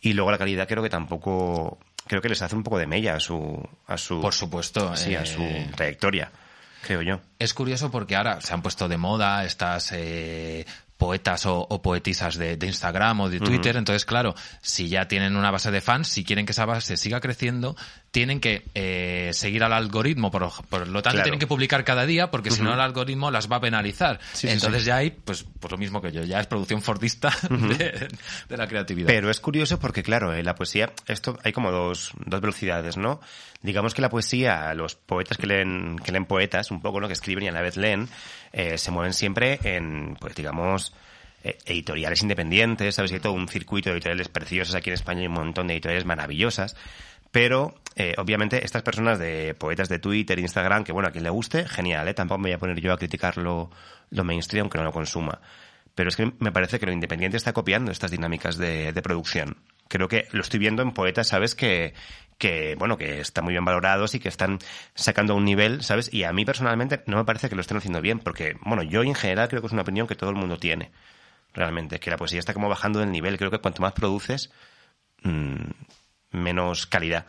[0.00, 3.14] y luego la calidad creo que tampoco, creo que les hace un poco de mella
[3.14, 4.96] a su, a su, Por supuesto.
[4.96, 6.32] sí, a eh, su trayectoria,
[6.84, 7.20] creo yo.
[7.38, 10.66] Es curioso porque ahora se han puesto de moda estas eh,
[11.02, 13.76] poetas o, o poetisas de, de Instagram o de Twitter.
[13.76, 17.20] Entonces, claro, si ya tienen una base de fans, si quieren que esa base siga
[17.20, 17.74] creciendo,
[18.12, 20.30] tienen que eh, seguir al algoritmo.
[20.30, 21.22] Por, por lo tanto, Claro.
[21.24, 24.20] tienen que publicar cada día porque si no el algoritmo las va a penalizar.
[24.34, 24.88] Sí, Entonces sí.
[24.88, 28.08] ya hay, pues, pues lo mismo que yo, ya es producción fordista de,
[28.48, 29.06] de la creatividad.
[29.08, 33.20] Pero es curioso porque, claro, en la poesía, esto hay como dos, dos velocidades, ¿no?
[33.62, 37.06] Digamos que la poesía, los poetas que leen, que leen poetas, un poco, ¿no?
[37.06, 38.08] Que escriben y a la vez leen,
[38.52, 40.92] eh, se mueven siempre en, pues digamos,
[41.44, 43.10] eh, editoriales independientes, ¿sabes?
[43.12, 46.04] Hay todo un circuito de editoriales preciosas aquí en España, hay un montón de editoriales
[46.04, 46.76] maravillosas.
[47.32, 51.30] Pero, eh, obviamente, estas personas de poetas de Twitter, Instagram, que bueno, a quien le
[51.30, 52.14] guste, genial, ¿eh?
[52.14, 53.70] Tampoco me voy a poner yo a criticar lo,
[54.10, 55.40] lo mainstream, aunque no lo consuma.
[55.94, 59.56] Pero es que me parece que lo independiente está copiando estas dinámicas de, de producción.
[59.88, 61.54] Creo que lo estoy viendo en poetas, ¿sabes?
[61.54, 61.94] Que,
[62.38, 64.58] que, bueno, que están muy bien valorados y que están
[64.94, 66.12] sacando un nivel, ¿sabes?
[66.12, 69.02] Y a mí personalmente no me parece que lo estén haciendo bien, porque, bueno, yo
[69.02, 70.92] en general creo que es una opinión que todo el mundo tiene.
[71.54, 73.38] Realmente, que la poesía está como bajando del nivel.
[73.38, 74.50] Creo que cuanto más produces,
[75.22, 75.70] mm,
[76.32, 77.26] menos calidad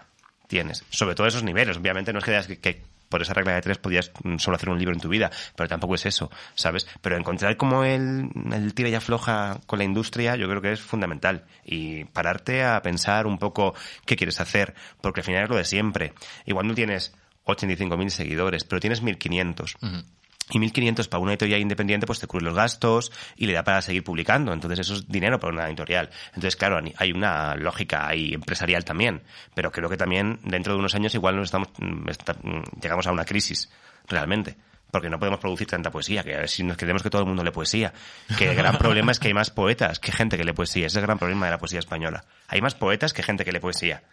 [0.47, 0.83] tienes.
[0.89, 1.77] Sobre todo esos niveles.
[1.77, 4.93] Obviamente no es que, que, por esa regla de tres podías solo hacer un libro
[4.93, 6.87] en tu vida, pero tampoco es eso, ¿sabes?
[6.99, 10.81] Pero encontrar como el, el tira y afloja con la industria yo creo que es
[10.81, 11.43] fundamental.
[11.63, 15.65] Y pararte a pensar un poco qué quieres hacer, porque al final es lo de
[15.65, 16.13] siempre.
[16.45, 17.13] Igual no tienes
[17.45, 20.03] 85.000 seguidores, pero tienes 1.500.
[20.51, 23.81] Y 1.500 para una editorial independiente pues te cubre los gastos y le da para
[23.81, 24.51] seguir publicando.
[24.51, 26.09] Entonces eso es dinero para una editorial.
[26.27, 29.23] Entonces, claro, hay una lógica ahí empresarial también.
[29.55, 33.11] Pero creo que también dentro de unos años igual nos estamos, mm, mm, llegamos a
[33.11, 33.71] una crisis,
[34.07, 34.57] realmente.
[34.91, 37.49] Porque no podemos producir tanta poesía, que si nos queremos que todo el mundo lee
[37.49, 37.93] poesía.
[38.37, 40.85] Que el gran problema es que hay más poetas que gente que lee poesía.
[40.85, 42.25] Ese es el gran problema de la poesía española.
[42.47, 44.03] Hay más poetas que gente que lee poesía.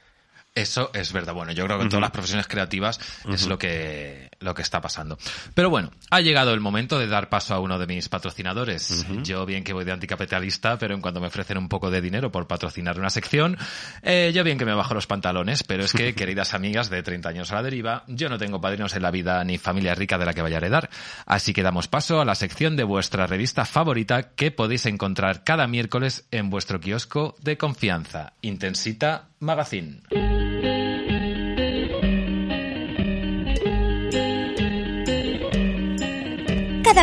[0.54, 1.32] Eso es verdad.
[1.32, 4.80] Bueno, yo creo que en todas las profesiones creativas es lo que, lo que está
[4.80, 5.16] pasando.
[5.54, 9.06] Pero bueno, ha llegado el momento de dar paso a uno de mis patrocinadores.
[9.22, 12.32] Yo bien que voy de anticapitalista, pero en cuanto me ofrecen un poco de dinero
[12.32, 13.56] por patrocinar una sección,
[14.02, 17.28] eh, yo bien que me bajo los pantalones, pero es que, queridas amigas de 30
[17.28, 20.26] años a la deriva, yo no tengo padrinos en la vida ni familia rica de
[20.26, 20.90] la que vaya a heredar.
[21.26, 25.68] Así que damos paso a la sección de vuestra revista favorita que podéis encontrar cada
[25.68, 28.32] miércoles en vuestro kiosco de confianza.
[28.42, 30.00] Intensita Magazine.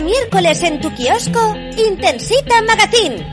[0.01, 3.25] Miércoles en tu kiosco, Intensita Magazine.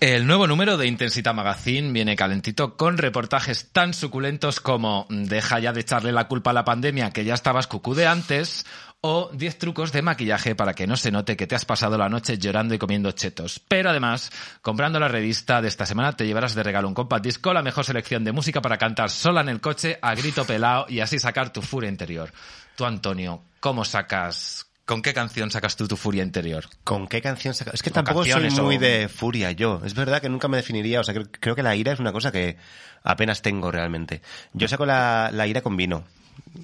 [0.00, 5.58] El El nuevo número de Intensita Magazine viene calentito con reportajes tan suculentos como Deja
[5.58, 8.64] ya de echarle la culpa a la pandemia que ya estabas cucú de antes
[9.00, 12.08] o 10 trucos de maquillaje para que no se note que te has pasado la
[12.08, 13.60] noche llorando y comiendo chetos.
[13.68, 14.30] Pero además,
[14.60, 17.84] comprando la revista de esta semana te llevarás de regalo un compact disco, la mejor
[17.84, 21.52] selección de música para cantar sola en el coche a grito pelado y así sacar
[21.52, 22.32] tu furia interior.
[22.76, 26.64] Tú, Antonio, ¿cómo sacas ¿Con qué canción sacas tú tu furia interior?
[26.82, 27.74] ¿Con qué canción sacas?
[27.74, 29.82] Es que tampoco soy muy de furia yo.
[29.84, 31.00] Es verdad que nunca me definiría.
[31.00, 32.56] O sea, creo, que la ira es una cosa que
[33.02, 34.22] apenas tengo realmente.
[34.54, 36.06] Yo saco la, la ira con vino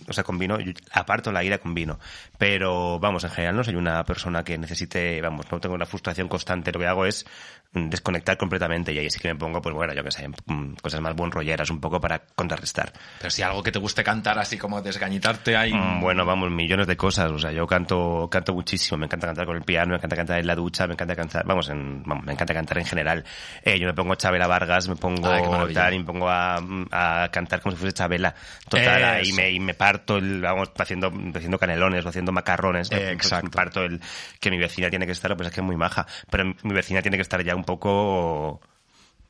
[0.08, 0.58] o sea, con vino,
[0.92, 1.98] aparto la ira con vino.
[2.38, 6.28] Pero, vamos, en general no soy una persona que necesite, vamos, no tengo una frustración
[6.28, 6.72] constante.
[6.72, 7.26] Lo que hago es
[7.74, 11.00] desconectar completamente y ahí sí que me pongo, pues bueno, yo que sé, mm, cosas
[11.00, 12.92] más buen rolleras un poco para contrarrestar.
[13.18, 15.72] Pero si algo que te guste cantar así como desgañitarte ahí.
[15.72, 17.30] Mm, bueno, vamos, millones de cosas.
[17.32, 18.98] O sea, yo canto, canto muchísimo.
[18.98, 21.44] Me encanta cantar con el piano, me encanta cantar en la ducha, me encanta cantar,
[21.44, 23.24] vamos, en, me encanta cantar en general.
[23.62, 25.28] Eh, yo me pongo Chabela Vargas, me pongo
[25.72, 28.34] tal, y me pongo a, a, cantar como si fuese Chabela.
[28.68, 32.90] Total, ahí me, y me parto el, vamos, haciendo, haciendo canelones o haciendo macarrones.
[32.92, 33.50] Eh, exacto.
[33.50, 34.00] parto el
[34.40, 36.06] que mi vecina tiene que estar, pues es que es muy maja.
[36.30, 38.60] Pero mi vecina tiene que estar ya un poco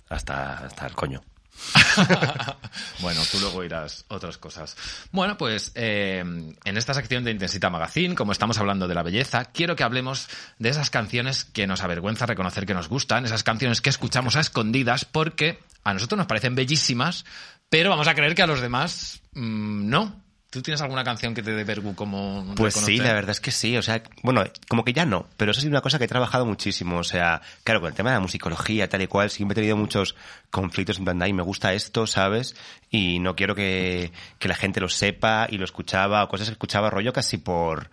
[0.09, 1.23] hasta, hasta el coño.
[3.01, 4.77] bueno, tú luego irás otras cosas.
[5.13, 9.45] Bueno, pues eh, en esta sección de Intensita Magazine, como estamos hablando de la belleza,
[9.47, 13.81] quiero que hablemos de esas canciones que nos avergüenza reconocer que nos gustan, esas canciones
[13.81, 17.25] que escuchamos a escondidas porque a nosotros nos parecen bellísimas,
[17.69, 20.24] pero vamos a creer que a los demás mmm, no.
[20.55, 23.51] ¿Tú tienes alguna canción que te dé vergu como Pues sí, la verdad es que
[23.51, 23.77] sí.
[23.77, 26.09] O sea, bueno, como que ya no, pero eso ha sido una cosa que he
[26.09, 26.99] trabajado muchísimo.
[26.99, 29.77] O sea, claro, con el tema de la musicología, tal y cual, siempre he tenido
[29.77, 30.15] muchos
[30.51, 32.55] conflictos en plan, ay, me gusta esto, ¿sabes?
[32.89, 36.53] Y no quiero que, que la gente lo sepa y lo escuchaba, o cosas que
[36.53, 37.91] escuchaba rollo casi por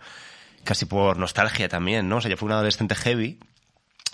[0.62, 2.18] casi por nostalgia también, ¿no?
[2.18, 3.40] O sea, yo fui un adolescente heavy,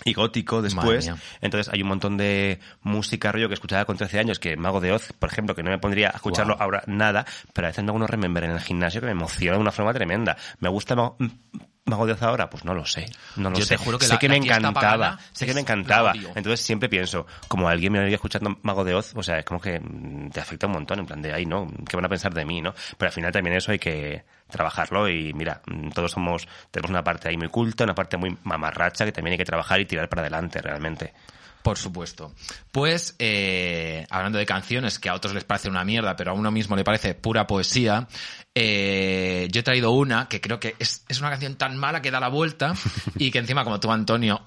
[0.05, 1.11] y gótico después.
[1.41, 4.91] Entonces hay un montón de música rollo que escuchaba con 13 años, que Mago de
[4.91, 7.89] Oz, por ejemplo, que no me pondría a escucharlo ahora nada, pero a veces me
[7.89, 10.37] hago unos remember en el gimnasio que me emociona de una forma tremenda.
[10.59, 12.49] Me gusta Mago de Oz ahora?
[12.49, 13.07] Pues no lo sé.
[13.35, 13.77] No lo Yo sé.
[13.77, 15.19] Te juro que sé la, que la me encantaba.
[15.31, 16.13] Sé que me encantaba.
[16.13, 19.59] Entonces siempre pienso, como alguien me oiga escuchando Mago de Oz, o sea, es como
[19.59, 21.67] que mm, te afecta un montón, en plan de, ay, ¿no?
[21.87, 22.73] ¿Qué van a pensar de mí, no?
[22.97, 25.61] Pero al final también eso hay que trabajarlo y mira,
[25.93, 29.37] todos somos, tenemos una parte ahí muy culta, una parte muy mamarracha que también hay
[29.37, 31.13] que trabajar y tirar para adelante realmente.
[31.61, 32.33] Por supuesto.
[32.71, 36.51] Pues, eh, hablando de canciones que a otros les parece una mierda, pero a uno
[36.51, 38.07] mismo le parece pura poesía,
[38.55, 42.11] eh, yo he traído una que creo que es, es una canción tan mala que
[42.11, 42.73] da la vuelta
[43.17, 44.41] y que encima, como tú, Antonio,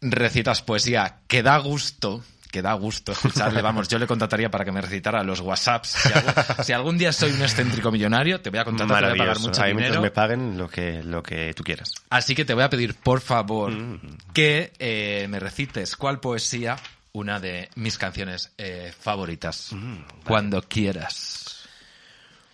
[0.00, 3.60] recitas poesía que da gusto, que da gusto escucharle.
[3.62, 5.88] Vamos, yo le contrataría para que me recitara los WhatsApps.
[5.90, 6.32] Si, algún,
[6.64, 9.38] si algún día soy un excéntrico millonario, te voy a contratar, te voy a pagar
[9.40, 10.00] mucho mientras dinero.
[10.02, 11.92] me paguen lo que, lo que tú quieras.
[12.10, 14.00] Así que te voy a pedir, por favor, Mm.
[14.32, 16.76] que eh, me recites cuál poesía,
[17.12, 19.68] una de mis canciones eh, favoritas.
[19.72, 21.68] Mm, Cuando quieras.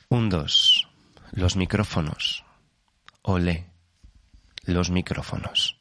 [0.09, 0.87] Un, dos.
[1.33, 2.44] Los micrófonos.
[3.22, 3.66] Olé.
[4.64, 5.78] Los micrófonos.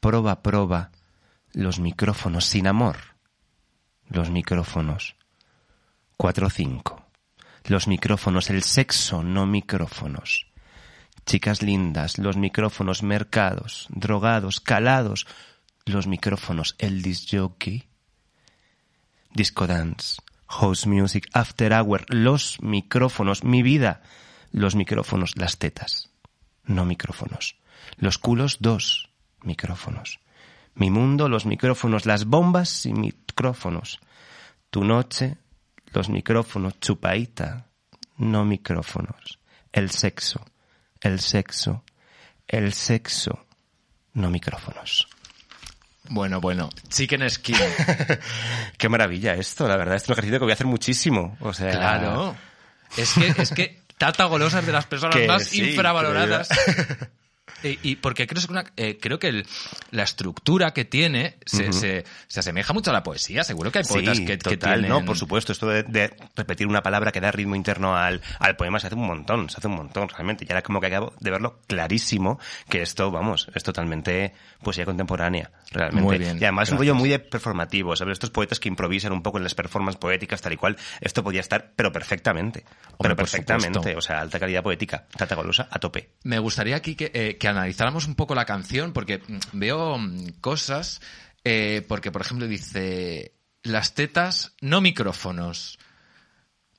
[0.00, 0.90] Proba, proba.
[1.52, 2.96] Los micrófonos sin amor.
[4.10, 5.16] Los micrófonos.
[6.16, 7.06] Cuatro, cinco.
[7.64, 10.46] Los micrófonos, el sexo, no micrófonos.
[11.26, 15.26] Chicas lindas, los micrófonos, mercados, drogados, calados.
[15.86, 17.88] Los micrófonos, el disc jockey.
[19.32, 24.02] Disco dance, house music, after hour, los micrófonos, mi vida,
[24.50, 26.10] los micrófonos, las tetas,
[26.64, 27.56] no micrófonos,
[27.96, 29.10] los culos, dos
[29.42, 30.19] micrófonos,
[30.80, 34.00] mi mundo, los micrófonos, las bombas y micrófonos,
[34.70, 35.36] tu noche,
[35.92, 37.66] los micrófonos, chupaita,
[38.16, 39.38] no micrófonos,
[39.72, 40.42] el sexo,
[41.02, 41.84] el sexo,
[42.48, 43.44] el sexo,
[44.14, 45.06] no micrófonos.
[46.08, 47.56] Bueno, bueno, Chicken Skin.
[48.78, 51.36] Qué maravilla esto, la verdad, es un ejercicio que voy a hacer muchísimo.
[51.40, 52.34] O sea, claro.
[52.96, 56.48] Es que, es que Tata Golosa es de las personas Que más sí, infravaloradas.
[57.62, 59.46] Y, y porque creo, que una- eh, creo que el-
[59.90, 63.44] la estructura que tiene se, se, se asemeja mucho a la poesía.
[63.44, 64.88] Seguro que hay poetas Sí, que, que total, tienen...
[64.90, 65.52] no, por supuesto.
[65.52, 68.96] Esto de, de repetir una palabra que da ritmo interno al, al poema se hace
[68.96, 70.44] un montón, se hace un montón, realmente.
[70.48, 75.50] Y ahora como que acabo de verlo clarísimo que esto, vamos, es totalmente poesía contemporánea,
[75.70, 76.02] realmente.
[76.02, 76.78] Muy bien, y además es un gracias.
[76.78, 78.12] rollo muy de performativo, ¿sabes?
[78.14, 80.76] Estos poetas que improvisan un poco en las performances poéticas, tal y cual.
[81.00, 82.64] Esto podía estar, pero perfectamente.
[82.64, 83.96] Hombre, pero perfectamente.
[83.96, 85.06] O sea, alta calidad poética.
[85.16, 86.10] Tata Golosa a tope.
[86.24, 90.26] Me gustaría aquí que, eh, que analizáramos un poco la canción, porque mm, veo mm,
[90.40, 91.00] cosas,
[91.44, 95.78] eh, porque por ejemplo dice, las tetas, no micrófonos,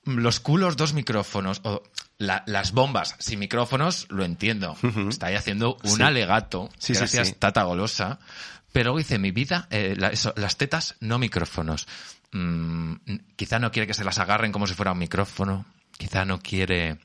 [0.03, 1.83] Mm, los culos, dos micrófonos, o
[2.17, 4.75] la- las bombas sin micrófonos, lo entiendo.
[5.09, 6.01] Está ahí haciendo un Sí.
[6.01, 6.69] alegato.
[6.79, 7.33] Sí, gracias, sí.
[7.37, 8.17] Tata Golosa.
[8.71, 11.87] Pero luego dice, mi vida, eh, la- eso, las tetas, no micrófonos.
[12.31, 12.93] Mm,
[13.35, 15.65] quizá no quiere que se las agarren como si fuera un micrófono.
[15.97, 16.97] Quizá no quiere...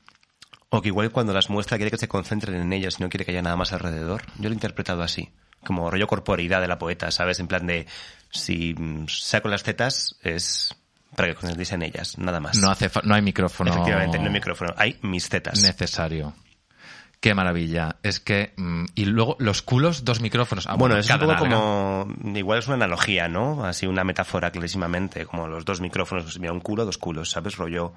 [0.69, 3.25] O que igual cuando las muestra quiere que se concentren en ellas y no quiere
[3.25, 4.23] que haya nada más alrededor.
[4.37, 5.29] Yo lo he interpretado así.
[5.63, 7.39] Como rollo corporeidad de la poeta, ¿sabes?
[7.39, 7.87] En plan de,
[8.31, 8.75] si
[9.07, 10.75] saco las tetas es
[11.15, 12.57] para que concentréis en ellas, nada más.
[12.57, 13.71] No, hace no hay micrófono.
[13.71, 14.73] Efectivamente, no hay micrófono.
[14.77, 15.61] Hay mis tetas.
[15.61, 16.33] necesario.
[17.19, 17.95] Qué maravilla.
[18.03, 18.53] Es que...
[18.57, 20.67] mm, y luego los culos, dos micrófonos.
[20.67, 22.07] Ah, bueno, es un poco como...
[22.35, 23.65] Igual es una analogía, ¿no?
[23.65, 25.25] Así una metáfora clarísimamente.
[25.25, 26.39] Como los dos micrófonos.
[26.39, 27.55] Mira, un culo, dos culos, ¿sabes?
[27.55, 27.93] Rollo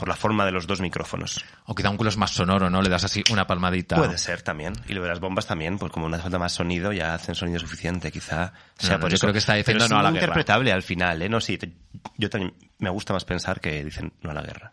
[0.00, 1.44] por la forma de los dos micrófonos.
[1.66, 2.80] O quizá un culo es más sonoro, ¿no?
[2.80, 3.96] Le das así una palmadita.
[3.96, 4.72] Puede ser también.
[4.88, 7.34] Y lo de las bombas también, pues como no hace falta más sonido, ya hacen
[7.34, 8.54] sonido suficiente, quizá.
[8.78, 9.20] sea No, no, por yo eso.
[9.26, 10.32] creo que está Pero diciendo es no a la muy guerra.
[10.32, 11.28] interpretable al final, ¿eh?
[11.28, 11.58] No, sí.
[11.58, 11.70] te-
[12.16, 14.72] Yo también me gusta más pensar que dicen no a la guerra.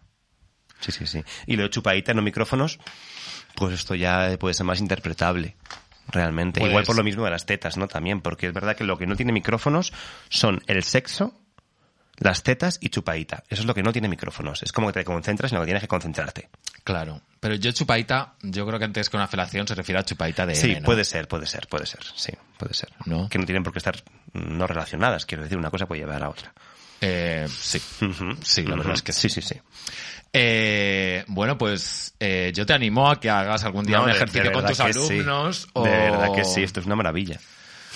[0.79, 1.21] Sí, sí, sí.
[1.45, 2.79] Y lo de chupadita, no micrófonos,
[3.55, 5.57] pues esto ya puede ser más interpretable.
[6.09, 6.61] Realmente.
[6.61, 7.89] Pues- Igual por lo mismo de las tetas, ¿no?
[7.89, 9.91] También, porque es verdad que lo que no tiene micrófonos
[10.29, 11.33] son el sexo,
[12.17, 13.43] las tetas y chupadita.
[13.49, 14.63] Eso es lo que no tiene micrófonos.
[14.63, 16.49] Es como que te concentras en lo que tienes que concentrarte.
[16.83, 17.21] Claro.
[17.39, 20.55] Pero yo chupaita, yo creo que antes que una felación se refiere a chupaita de
[20.55, 20.85] Sí, M, ¿no?
[20.85, 22.03] puede ser, puede ser, puede ser.
[22.15, 22.89] Sí, puede ser.
[23.05, 23.29] ¿No?
[23.29, 23.95] Que no tienen por qué estar
[24.33, 25.25] mm, no relacionadas.
[25.25, 26.53] Quiero decir, una cosa puede llevar a otra.
[27.01, 27.79] Eh, sí.
[28.41, 29.29] Sí, la verdad es que sí.
[29.29, 29.61] Sí, sí, sí.
[30.33, 34.13] Eh, bueno, pues eh, yo te animo a que hagas algún día No, un de-
[34.13, 34.83] de ejercicio con tus sí.
[34.83, 37.39] alumnos o, De verdad que sí, esto es una maravilla.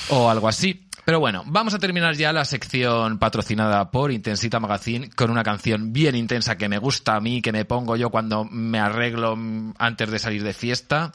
[0.09, 0.87] o algo así.
[1.03, 5.91] Pero bueno, vamos a terminar ya la sección patrocinada por Intensita Magazine con una canción
[5.91, 9.37] bien intensa que me gusta a mí, que me pongo yo cuando me arreglo
[9.77, 11.11] antes de salir de fiesta,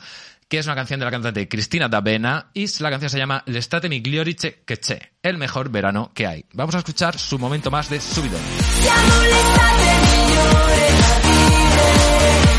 [0.48, 3.88] que es una canción de la cantante Cristina D'Avena y la canción se llama L'estate
[3.88, 6.44] migliorice che c'è, el mejor verano que hay.
[6.52, 8.40] Vamos a escuchar su momento más de subidón.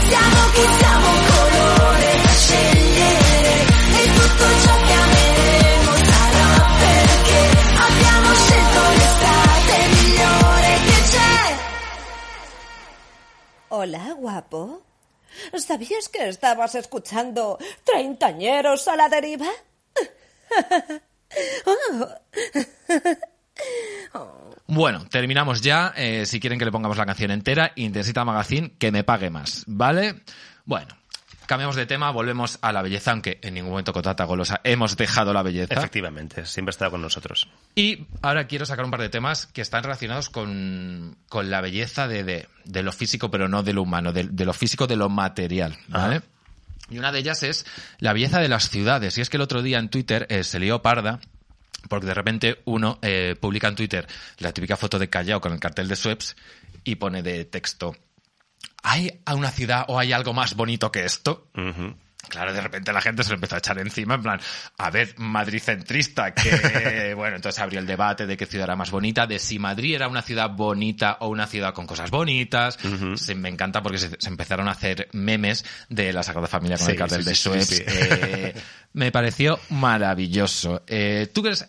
[0.07, 4.86] Siamo colore scegliere e tutto ciò
[13.69, 14.81] Hola, guapo.
[15.57, 19.47] ¿Sabías que estabas escuchando Treintañeros a la deriva?
[24.69, 25.93] Bueno, terminamos ya.
[25.95, 29.63] Eh, si quieren que le pongamos la canción entera, Intensita Magazine, que me pague más,
[29.65, 30.23] ¿vale?
[30.65, 30.89] Bueno,
[31.47, 34.95] cambiamos de tema, volvemos a la belleza, aunque en ningún momento con Tata Golosa hemos
[34.97, 35.73] dejado la belleza.
[35.73, 37.47] Efectivamente, siempre ha estado con nosotros.
[37.73, 42.07] Y ahora quiero sacar un par de temas que están relacionados con, con la belleza
[42.07, 44.97] de, de, de lo físico, pero no de lo humano, de, de lo físico, de
[44.97, 46.21] lo material, ¿vale?
[46.89, 47.65] Y una de ellas es
[47.99, 49.17] la belleza de las ciudades.
[49.17, 51.19] Y es que el otro día en Twitter eh, se lió parda
[51.89, 54.07] porque de repente uno eh, publica en Twitter
[54.39, 56.35] la típica foto de Callao con el cartel de Sueps
[56.83, 57.95] y pone de texto
[58.83, 61.49] ¿Hay una ciudad o hay algo más bonito que esto?
[62.29, 64.39] Claro, de repente la gente se lo empezó a echar encima, en plan,
[64.77, 68.91] a ver, Madrid centrista, que, bueno, entonces abrió el debate de qué ciudad era más
[68.91, 72.77] bonita, de si Madrid era una ciudad bonita o una ciudad con cosas bonitas.
[73.35, 76.91] Me encanta porque se, se empezaron a hacer memes de la Sagrada Familia con Sí,
[76.91, 77.83] el cartel sí, de Suez.
[77.87, 78.53] Eh,
[78.93, 80.83] me pareció maravilloso.
[80.87, 81.67] Eh, ¿Tú crees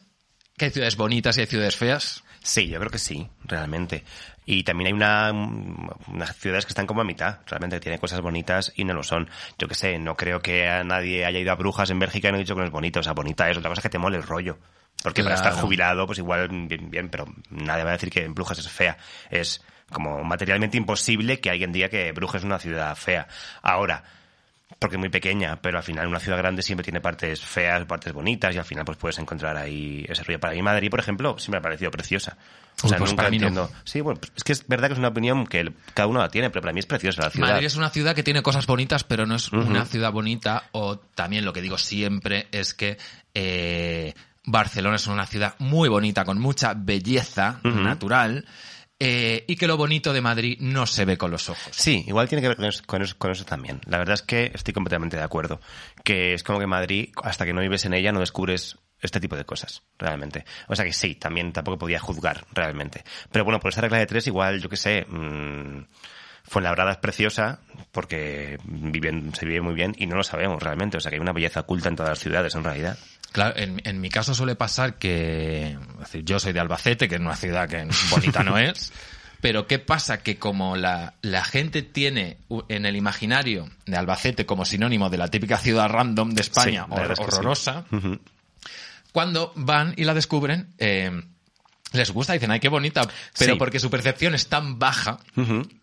[0.56, 2.24] que hay ciudades bonitas y hay ciudades feas?
[2.42, 4.04] Sí, yo creo que sí, realmente.
[4.46, 8.20] Y también hay una, unas ciudades que están como a mitad, realmente que tienen cosas
[8.20, 9.28] bonitas y no lo son.
[9.58, 12.30] Yo qué sé, no creo que a nadie haya ido a Brujas en Bélgica y
[12.30, 13.00] no haya dicho que no es bonito.
[13.00, 14.58] O sea, bonita es otra cosa que te mole el rollo.
[15.02, 18.34] Porque para estar jubilado, pues igual bien, bien, pero nadie va a decir que en
[18.34, 18.96] Brujas es fea.
[19.30, 23.28] Es como materialmente imposible que alguien diga que Brujas es una ciudad fea.
[23.62, 24.02] Ahora,
[24.78, 28.12] porque es muy pequeña, pero al final una ciudad grande siempre tiene partes feas, partes
[28.12, 30.38] bonitas y al final pues puedes encontrar ahí ese rollo.
[30.38, 32.36] Para mí Madrid, por ejemplo, siempre me ha parecido preciosa.
[32.82, 33.48] O Uy, sea, pues nunca para mí no.
[33.48, 33.70] entiendo.
[33.82, 36.50] Sí, bueno, es que es verdad que es una opinión que cada uno la tiene,
[36.50, 37.48] pero para mí es preciosa la ciudad.
[37.48, 40.64] Madrid es una ciudad que tiene cosas bonitas, pero no es una ciudad bonita.
[40.72, 42.98] O también lo que digo siempre es que
[43.34, 44.14] eh,
[44.44, 48.46] Barcelona es una ciudad muy bonita, con mucha belleza natural.
[49.00, 51.70] Eh, y que lo bonito de Madrid no se ve con los ojos.
[51.70, 53.80] Sí, igual tiene que ver con eso, con eso- también.
[53.86, 55.60] La verdad es que estoy completamente de acuerdo.
[56.04, 59.36] Que es como que Madrid, hasta que no vives en ella, no descubres este tipo
[59.36, 60.44] de cosas, realmente.
[60.66, 63.04] O sea que sí, también tampoco podía juzgar, realmente.
[63.30, 65.82] Pero bueno, por esa regla de tres, igual, yo qué sé, mmm,
[66.44, 67.60] Fuenlabrada es preciosa
[67.92, 70.96] porque viven, se vive muy bien y no lo sabemos realmente.
[70.96, 72.98] O sea que hay una belleza oculta en todas las ciudades, en realidad.
[73.32, 77.16] Claro, en, en mi caso suele pasar que, es decir, yo soy de Albacete, que
[77.16, 78.92] es una ciudad que bonita no es,
[79.40, 80.22] pero ¿qué pasa?
[80.22, 85.28] Que como la, la gente tiene en el imaginario de Albacete como sinónimo de la
[85.28, 87.84] típica ciudad random de España, Sí, horrorosa,
[89.12, 91.10] cuando van y la descubren, eh,
[91.92, 93.02] les gusta, dicen, ay, qué bonita,
[93.38, 93.58] pero Sí.
[93.58, 95.18] porque su percepción es tan baja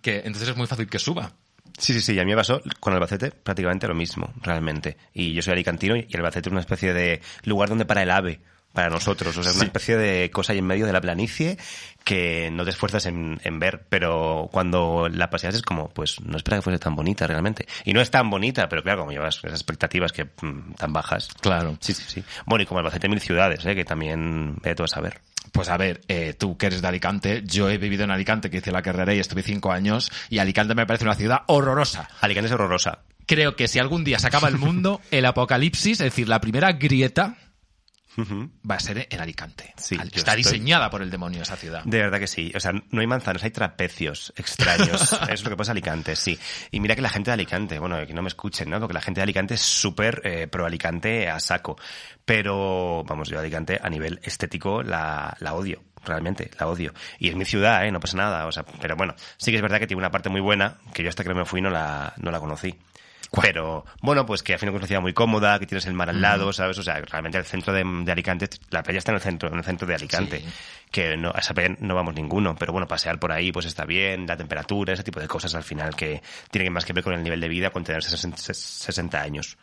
[0.02, 1.32] que entonces es muy fácil que suba.
[1.78, 4.98] Sí, sí, sí, a mí me pasó con Albacete prácticamente lo mismo, realmente.
[5.14, 8.40] Y yo soy alicantino y Albacete es una especie de lugar donde para el ave
[8.76, 9.36] para nosotros.
[9.36, 11.58] O sea, es una especie de cosa ahí en medio de la planicie
[12.04, 16.38] que no te esfuerzas en, en ver, pero cuando la paseas es como, pues no
[16.38, 17.66] esperaba que fuese tan bonita realmente.
[17.84, 21.30] Y no es tan bonita, pero claro, como llevas esas expectativas que mm, tan bajas.
[21.42, 21.76] Claro.
[21.80, 22.24] Sí, sí, sí.
[22.46, 23.74] Bueno, y como Albacete mil ciudades, ¿eh?
[23.74, 25.22] que también ve todo a saber.
[25.52, 28.58] Pues a ver, eh, tú que eres de Alicante, yo he vivido en Alicante, que
[28.58, 32.10] hice la carrera y estuve cinco años, y Alicante me parece una ciudad horrorosa.
[32.22, 33.00] Alicante es horrorosa.
[33.26, 36.74] Creo que si algún día se acaba el mundo, el apocalipsis, es decir, la primera
[36.74, 37.38] grieta,
[38.70, 39.74] Va a ser en Alicante.
[39.78, 41.84] Sí, Está estoy- diseñada por el demonio esa ciudad.
[41.84, 42.52] De verdad que sí.
[42.56, 45.16] O sea, no hay manzanas, hay trapecios extraños.
[45.30, 46.40] Es lo que pasa en Alicante, sí.
[46.72, 48.80] Y mira que la gente de Alicante, bueno, que no me escuchen, ¿no?
[48.80, 51.78] Porque la gente de Alicante es súper eh, pro Alicante a saco.
[52.24, 55.84] Pero, vamos, yo Alicante a nivel estético la, la odio.
[56.06, 56.94] Realmente, la odio.
[57.20, 57.92] Y es mi ciudad, ¿eh?
[57.92, 58.46] No pasa nada.
[58.46, 61.02] O sea, pero bueno, sí que es verdad que tiene una parte muy buena que
[61.04, 62.76] yo hasta que no me fui no la, no la conocí.
[63.42, 66.10] Pero, bueno, pues que al final es una ciudad muy cómoda, que tienes el mar
[66.10, 66.78] al lado, ¿sabes?
[66.78, 69.58] O sea, realmente el centro de, de Alicante, la playa está en el centro, en
[69.58, 70.40] el centro de Alicante.
[70.40, 70.46] Sí.
[70.92, 73.86] Que no, a esa playa no vamos ninguno, pero bueno, pasear por ahí pues está
[73.86, 76.22] bien, la temperatura, ese tipo de cosas al final que
[76.52, 79.58] tienen más que ver con el nivel de vida con tener 60 60 años.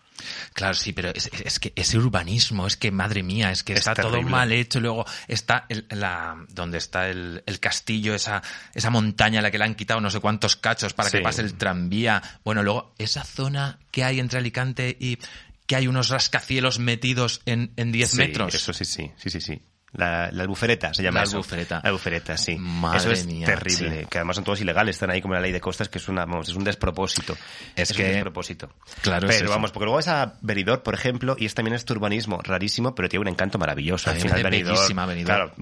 [0.52, 3.80] Claro, sí, pero es, es que ese urbanismo, es que madre mía, es que Es
[3.80, 4.78] está todo mal hecho.
[4.80, 8.42] Luego está el, la, donde está el, el castillo, esa,
[8.74, 11.18] esa montaña a la que le han quitado no sé cuántos cachos para Sí.
[11.18, 12.22] que pase el tranvía.
[12.44, 15.18] Bueno, luego esa zona que hay entre Alicante y
[15.66, 18.54] que hay unos rascacielos metidos en, en 10 Sí, metros.
[18.54, 19.62] Eso sí, sí, sí, sí, sí.
[19.94, 21.36] La, la albufereta se llama La eso.
[21.36, 21.80] albufereta.
[21.82, 22.56] La albufereta, sí.
[22.58, 24.00] Madre eso es mía, terrible.
[24.00, 24.06] sí.
[24.08, 26.24] Que además son todos ilegales, están ahí como la ley de costas, que es una,
[26.24, 27.36] vamos, es un despropósito.
[27.76, 28.70] Es un que- despropósito.
[29.02, 31.92] Claro, es Pero vamos, porque luego vas a Benidorm, por ejemplo, y es también este
[31.92, 34.08] urbanismo rarísimo, pero tiene un encanto maravilloso.
[34.10, 35.24] Al final Benidorm, Benidorm.
[35.24, 35.52] Claro,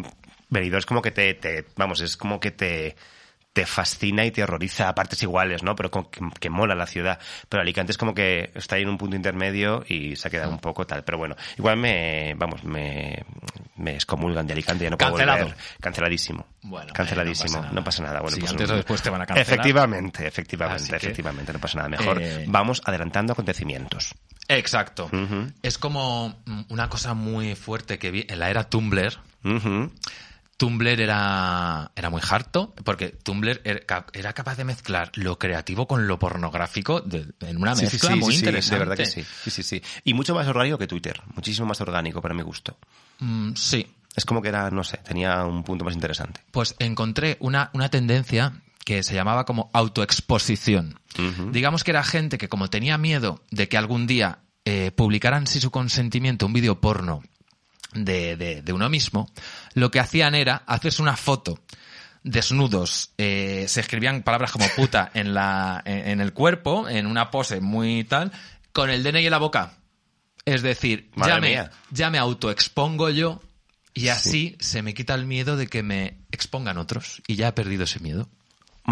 [0.49, 2.95] Benidorm es como que te, te, vamos, es como que te,
[3.53, 5.75] te fascina y te horroriza a partes iguales, ¿no?
[5.75, 7.19] Pero como que, que mola la ciudad.
[7.49, 10.51] Pero Alicante es como que está ahí en un punto intermedio y se ha quedado
[10.53, 11.03] un poco tal.
[11.03, 13.25] Pero bueno, igual me, vamos, me,
[13.77, 15.45] me excomulgan de Alicante, ya no puedo Cancelado.
[15.47, 15.59] volver.
[15.81, 16.47] Canceladísimo.
[16.63, 17.65] Bueno, Canceladísimo.
[17.65, 18.21] eh, no pasa nada.
[18.21, 19.47] Bueno, Sí, pues, antes o después te van a cancelar.
[19.53, 21.89] Efectivamente, efectivamente, que, efectivamente, no pasa nada.
[21.89, 24.15] Mejor eh, vamos adelantando acontecimientos.
[24.47, 25.11] Exacto.
[25.63, 29.19] Es como una cosa muy fuerte que vi en la era Tumblr.
[29.45, 29.91] Ujú.
[30.61, 35.89] Tumblr era, era muy harto, porque Tumblr era, cap- era capaz de mezclar lo creativo
[35.89, 38.75] con lo pornográfico de- en una Sí, sí, mezcla sí, muy interesante.
[38.75, 39.25] de verdad que sí.
[39.51, 39.83] Sí, sí.
[40.05, 41.23] Y mucho más orgánico que Twitter.
[41.35, 42.77] Muchísimo más orgánico para mi gusto.
[43.21, 43.87] Mm, sí.
[44.15, 46.43] Es como que era, no sé, tenía un punto más interesante.
[46.51, 48.53] Pues encontré una, una tendencia
[48.85, 50.99] que se llamaba como autoexposición.
[51.53, 55.61] Digamos que era gente que como tenía miedo de que algún día eh, publicaran sin
[55.63, 57.23] su consentimiento un vídeo porno
[57.95, 59.30] de, de- de uno mismo,
[59.74, 61.59] lo que hacían era hacerse una foto
[62.22, 67.30] desnudos, eh, se escribían palabras como puta en, la, en, en el cuerpo, en una
[67.30, 68.30] pose muy tal,
[68.72, 69.74] con el DNI en la boca.
[70.45, 73.41] Es decir, Madre ya me, ya me autoexpongo yo
[73.95, 77.53] y así se me quita el miedo de que me expongan otros y ya he
[77.53, 78.28] perdido ese miedo.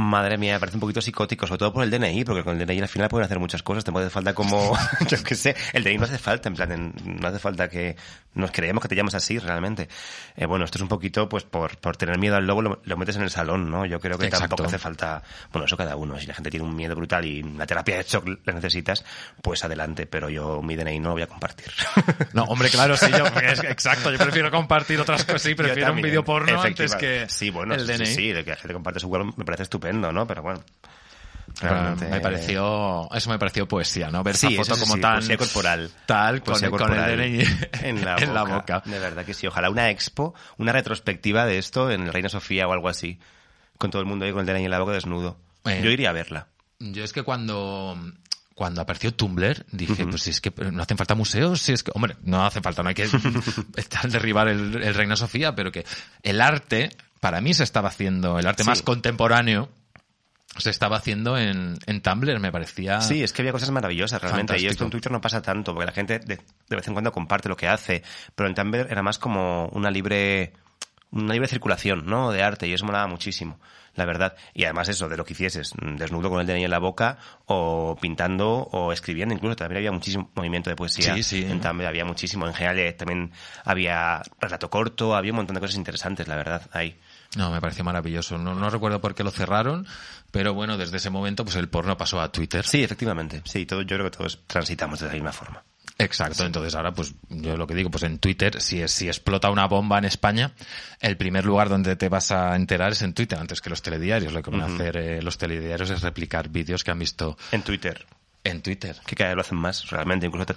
[0.00, 2.66] Madre mía, me parece un poquito psicótico, sobre todo por el DNI, porque con el
[2.66, 4.76] DNI al final pueden hacer muchas cosas, te puede falta como,
[5.08, 7.96] yo qué sé, el DNI no hace falta, en plan, no hace falta que
[8.34, 9.88] nos creemos que te llamas así realmente.
[10.36, 12.96] Eh, bueno, esto es un poquito, pues por, por tener miedo al lobo lo, lo
[12.96, 13.84] metes en el salón, ¿no?
[13.86, 14.48] Yo creo que Exacto.
[14.48, 15.22] tampoco hace falta,
[15.52, 18.04] bueno, eso cada uno, si la gente tiene un miedo brutal y la terapia de
[18.04, 19.04] shock la necesitas,
[19.42, 21.66] pues adelante, pero yo mi DNI no lo voy a compartir.
[22.32, 26.02] No, hombre, claro, sí, yo, es- exacto, yo prefiero compartir otras cosas, sí, prefiero un
[26.02, 28.06] vídeo porno antes que Sí, bueno, el sí, DNI.
[28.06, 30.26] sí, de que la gente comparte su me parece estupendo, ¿no?
[30.26, 30.60] Pero bueno.
[31.60, 34.22] Pero realmente- Me pareció, eso me pareció poesía, ¿no?
[34.22, 35.90] Ver Sí, esa eso foto sí, como sí, tan poesía corporal.
[36.06, 37.44] tal con, el DNI
[37.82, 38.82] en la, en la boca.
[38.84, 39.46] De verdad que sí.
[39.46, 43.18] Ojalá una expo, una retrospectiva de esto en el Reina Sofía o algo así.
[43.78, 45.38] Con todo el mundo ahí con el DNI en la boca desnudo.
[45.64, 45.80] Eh.
[45.82, 46.48] Yo iría a verla.
[46.78, 47.98] Yo es que cuando
[48.54, 51.92] cuando apareció Tumblr dije, pues si es que no hacen falta museos, si es que,
[51.94, 53.04] hombre, no hace falta, no hay que
[53.76, 55.86] estar derribar el, el Reina Sofía, pero que
[56.24, 56.90] el arte,
[57.20, 58.68] para mí se estaba haciendo, el arte Sí.
[58.68, 59.68] más contemporáneo,
[60.56, 63.00] se estaba haciendo en, en Tumblr, me parecía...
[63.00, 64.58] Sí, es que había cosas maravillosas realmente.
[64.58, 67.12] Y esto en Twitter no pasa tanto, porque la gente de, de vez en cuando
[67.12, 68.02] comparte lo que hace.
[68.34, 70.52] Pero en Tumblr era más como una libre,
[71.10, 72.32] una libre circulación, ¿no?
[72.32, 73.60] De arte, y eso molaba muchísimo,
[73.94, 74.34] la verdad.
[74.54, 77.18] Y además eso, de lo que hicieses, mm, desnudo con el DNI en la boca,
[77.46, 81.14] o pintando, o escribiendo, incluso también había muchísimo movimiento de poesía.
[81.14, 81.42] Sí, sí.
[81.48, 82.48] En Tumblr había muchísimo.
[82.48, 83.30] En general eh, también
[83.64, 86.98] había relato corto, había un montón de cosas interesantes, la verdad, ahí.
[87.36, 88.38] No, me pareció maravilloso.
[88.38, 89.86] No, no recuerdo por qué lo cerraron,
[90.30, 92.64] pero bueno, desde ese momento pues el porno pasó a Twitter.
[92.66, 93.42] Sí, efectivamente.
[93.44, 95.62] Sí, todo, yo creo que todos transitamos de la misma forma.
[96.00, 99.66] Exacto, entonces ahora pues yo lo que digo, pues en Twitter, si, si explota una
[99.66, 100.52] bomba en España,
[101.00, 104.32] el primer lugar donde te vas a enterar es en Twitter, antes que los telediarios.
[104.32, 107.62] Lo que van a hacer eh, los telediarios es replicar vídeos que han visto En
[107.62, 108.06] Twitter.
[108.44, 108.96] en Twitter.
[109.04, 110.26] Que cada vez lo hacen más, realmente.
[110.26, 110.54] Incluso te,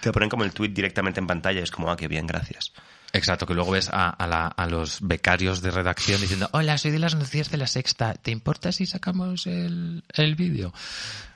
[0.00, 1.60] te ponen como el tweet directamente en pantalla.
[1.60, 2.72] y Es como, ah, qué bien, gracias.
[3.12, 6.92] Exacto, que luego ves a, a, la- a los becarios de redacción diciendo, hola, soy
[6.92, 10.72] de las noticias de la sexta, ¿te importa si sacamos el, el vídeo?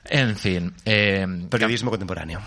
[0.05, 2.41] En fin, eh, Periodismo contemporáneo.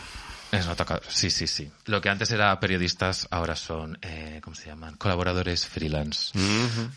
[0.78, 1.70] Toca, sí, sí, sí.
[1.84, 4.96] Lo que antes era periodistas, ahora son, eh, ¿cómo se llaman?
[4.96, 6.32] Colaboradores freelance.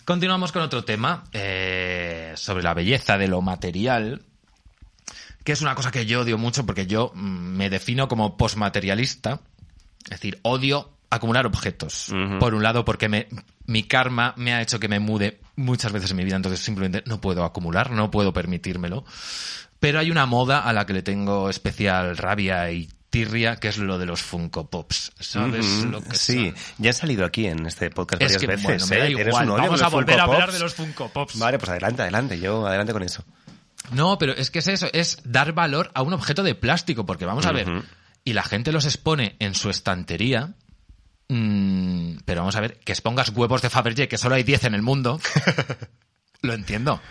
[0.06, 4.22] Continuamos con otro tema, eh, sobre la belleza de lo material,
[5.44, 7.20] que es una cosa que yo odio mucho porque yo mm,
[7.58, 9.42] me defino como posmaterialista,
[10.06, 12.12] es decir, odio acumular objetos.
[12.40, 13.28] Por un lado, porque me,
[13.66, 17.04] mi karma me ha hecho que me mude muchas veces en mi vida, entonces simplemente
[17.06, 19.06] no puedo acumular, no puedo permitírmelo.
[19.80, 23.78] Pero hay una moda a la que le tengo especial rabia y tirria, que es
[23.78, 25.12] lo de los Funko Pops.
[25.20, 26.56] ¿Sabes lo que sí, son?
[26.78, 28.88] ya han salido aquí en este podcast Es varias que, veces.
[28.90, 29.12] bueno, ¿eh?
[29.28, 29.48] igual.
[29.48, 30.54] Vamos a volver Funko a hablar Pops.
[30.54, 31.38] de los Funko Pops.
[31.40, 32.40] Vale, pues adelante, adelante.
[32.40, 33.24] Yo adelante con eso.
[33.92, 37.26] No, pero es que es eso, es dar valor a un objeto de plástico, porque
[37.26, 37.68] vamos a ver,
[38.24, 40.54] y la gente los expone en su estantería,
[41.32, 44.74] mm, pero vamos a ver, que expongas huevos de Fabergé, que solo hay 10 en
[44.76, 45.20] el mundo,
[46.42, 47.02] lo entiendo.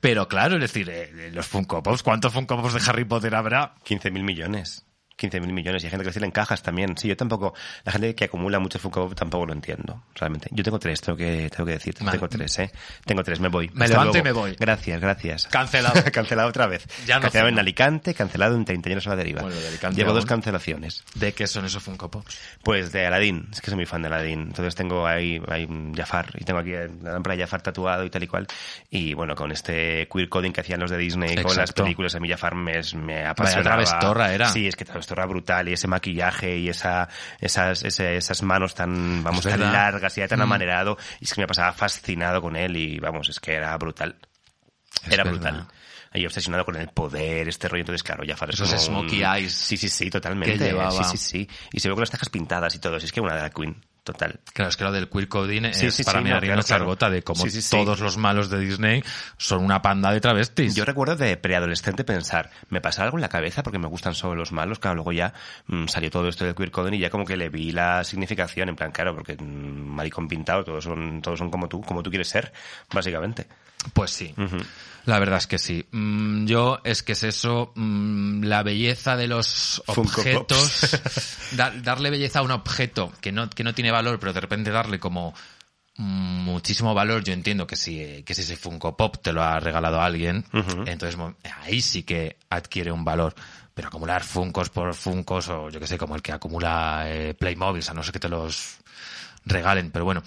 [0.00, 3.74] Pero claro, es decir, eh, los Funko Pops, ¿cuántos Funko Pops de Harry Potter habrá?
[3.86, 4.84] 15.000 millones.
[5.18, 5.82] 15.000 millones.
[5.82, 6.96] Y hay gente que tiene en cajas también.
[6.96, 7.54] Sí, yo tampoco.
[7.84, 10.48] La gente que acumula muchos Funko Pop tampoco lo entiendo, realmente.
[10.52, 12.04] Yo tengo tres, tengo que, tengo que decirte.
[12.04, 12.18] Vale.
[12.18, 12.70] Tengo tres, ¿eh?
[13.04, 13.70] Tengo tres, me voy.
[13.74, 14.40] Me Hasta levanto y luego.
[14.42, 14.56] me voy.
[14.58, 15.46] Gracias, gracias.
[15.48, 16.02] Cancelado.
[16.12, 16.86] cancelado otra vez.
[17.06, 17.58] Ya no cancelado en.
[17.58, 19.42] Alicante, cancelado en Treintañeros a la deriva.
[19.42, 21.04] Bueno, de Alicante Llevo dos cancelaciones.
[21.14, 22.38] ¿De qué son esos Funko Pops?
[22.62, 24.40] Pues de Aladdin, es que soy muy fan de Aladdin.
[24.40, 28.22] Entonces tengo ahí, hay Jafar y tengo aquí la lámpara de Jafar tatuado y tal
[28.22, 28.46] y cual.
[28.90, 31.84] Y bueno, con este queer coding que hacían los de Disney con las Exacto.
[31.84, 33.62] películas, a mí Jafar me, me Vaya apasionaba.
[33.84, 34.48] travestorra era.
[34.48, 37.08] Sí, es que travestorra brutal y ese maquillaje y esa,
[37.40, 40.42] esas, ese- esas manos tan, vamos, tan largas y ya tan Mm.
[40.42, 40.96] amanerado.
[41.20, 44.16] Y es que me pasaba fascinado con él y vamos, es que era brutal.
[45.06, 45.40] Es era verdad.
[45.52, 45.66] brutal.
[46.12, 47.80] Ahí obsesionado con el poder, este rollo.
[47.82, 50.56] Entonces, claro, Jafar es Esos como un- smokey eyes Sí, sí, sí, totalmente.
[50.58, 50.90] que llevaba.
[50.92, 51.48] Sí, sí, sí.
[51.72, 52.96] Y se ve con las cejas pintadas y todo.
[52.96, 54.38] Es que una drag queen, total.
[54.52, 56.62] Claro, es que lo del queer coding Sí, es sí, para sí, mí no, claro,
[56.62, 57.10] claro.
[57.10, 57.70] de sí.
[57.70, 59.02] todos los malos de Disney
[59.38, 60.74] son una panda de travestis.
[60.74, 64.36] Yo recuerdo de preadolescente pensar, ¿me pasa algo en la cabeza porque me gustan solo
[64.36, 64.78] los malos?
[64.78, 65.32] Claro, luego ya
[65.66, 68.68] mm, salió todo esto del queer coding y ya como que le vi la significación,
[68.68, 69.44] en plan, claro, porque mm,
[69.94, 72.52] maricón pintado, todos son, todos son como tú, como tú quieres ser,
[72.92, 73.46] básicamente.
[73.92, 74.34] Pues sí,
[75.06, 75.86] la verdad es que sí.
[75.90, 81.00] Mm, yo es que es eso, mm, la belleza de los Funko objetos,
[81.52, 84.70] da- darle belleza a un objeto que no, que no tiene valor, pero de repente
[84.70, 85.34] darle como
[85.96, 90.00] muchísimo valor, yo entiendo que si, que si ese Funko Pop te lo ha regalado
[90.00, 90.44] alguien,
[90.88, 91.18] entonces
[91.62, 93.34] ahí sí que adquiere un valor.
[93.74, 97.82] Pero acumular Funcos por Funcos o yo que sé, como el que acumula eh, Playmobil,
[97.88, 98.76] a no ser que te los
[99.46, 100.22] regalen, pero bueno,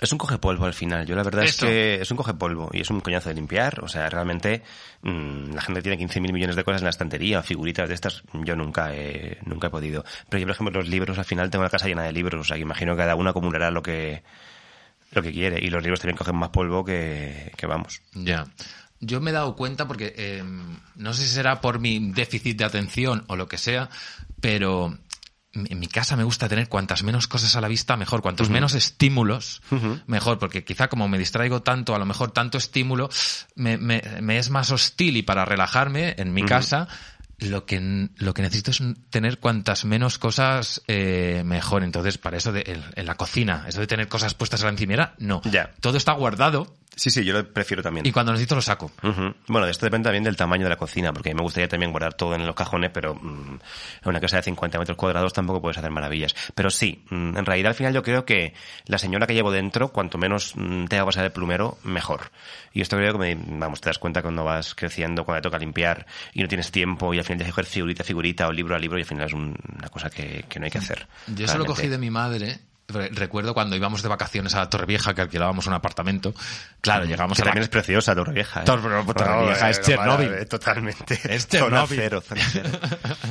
[0.00, 1.06] Es un coge polvo al final.
[1.06, 3.82] Yo la verdad es que es un coge polvo y es un coñazo de limpiar.
[3.82, 4.62] O sea, realmente
[5.02, 8.22] mm, la gente tiene 15.000 millones de cosas en la estantería o figuritas de estas.
[8.32, 10.04] Yo nunca he, nunca he podido.
[10.28, 12.40] Pero yo, por ejemplo, los libros al final tengo una casa llena de libros.
[12.40, 14.22] O sea, que imagino que cada uno acumulará lo que,
[15.12, 15.58] lo que quiere.
[15.64, 18.02] Y los libros también cogen más polvo que, que vamos.
[18.14, 18.46] Ya.
[19.00, 20.42] Yo me he dado cuenta porque eh,
[20.96, 23.90] no sé si será por mi déficit de atención o lo que sea,
[24.40, 24.98] pero
[25.68, 28.74] en mi casa me gusta tener cuantas menos cosas a la vista mejor, cuantos menos
[28.74, 29.62] estímulos
[30.06, 33.08] mejor, porque quizá como me distraigo tanto, a lo mejor tanto estímulo,
[33.54, 36.88] me, me- me es más hostil y para relajarme en mi casa
[37.38, 41.84] lo que, lo que necesito es tener cuantas menos cosas eh, mejor.
[41.84, 44.72] Entonces, para eso de, en, en la cocina, eso de tener cosas puestas a la
[44.72, 45.40] encimera, no.
[45.44, 45.70] Ya.
[45.80, 48.04] Todo está guardado Sí, sí, yo lo prefiero también.
[48.06, 48.90] y cuando necesito lo saco.
[49.04, 49.32] Ujú.
[49.46, 51.68] Bueno, de esto depende también del tamaño de la cocina, porque a mí me gustaría
[51.68, 53.54] también guardar todo en los cajones, pero mm,
[54.02, 56.34] en una casa de 50 metros cuadrados tampoco puedes hacer maravillas.
[56.56, 58.52] Pero sí, mm, en realidad al final yo creo que
[58.86, 62.32] la señora que llevo dentro, cuanto menos mm, te haga pasar el plumero, mejor.
[62.72, 65.58] Y esto creo que, me, vamos, te das cuenta cuando vas creciendo, cuando te toca
[65.58, 68.52] limpiar y no tienes tiempo y al final tienes que coger figurita a figurita o
[68.52, 70.78] libro a libro y al final es un- una cosa que, que no hay que
[70.78, 71.06] hacer.
[71.28, 72.58] Yo eso lo cogí de mi madre.
[72.88, 76.32] Re- Recuerdo cuando íbamos de vacaciones a Torrevieja, que alquilábamos un apartamento.
[76.80, 77.50] Claro, llegamos Que a la...
[77.50, 78.62] también es preciosa Torrevieja.
[78.62, 78.64] ¿eh?
[78.64, 80.32] Torre- Torrevieja es Chernóbil.
[80.32, 81.14] eh, Totalmente.
[81.28, 81.98] Es Zona Chernóbil.
[82.00, 82.70] cero, zona cero.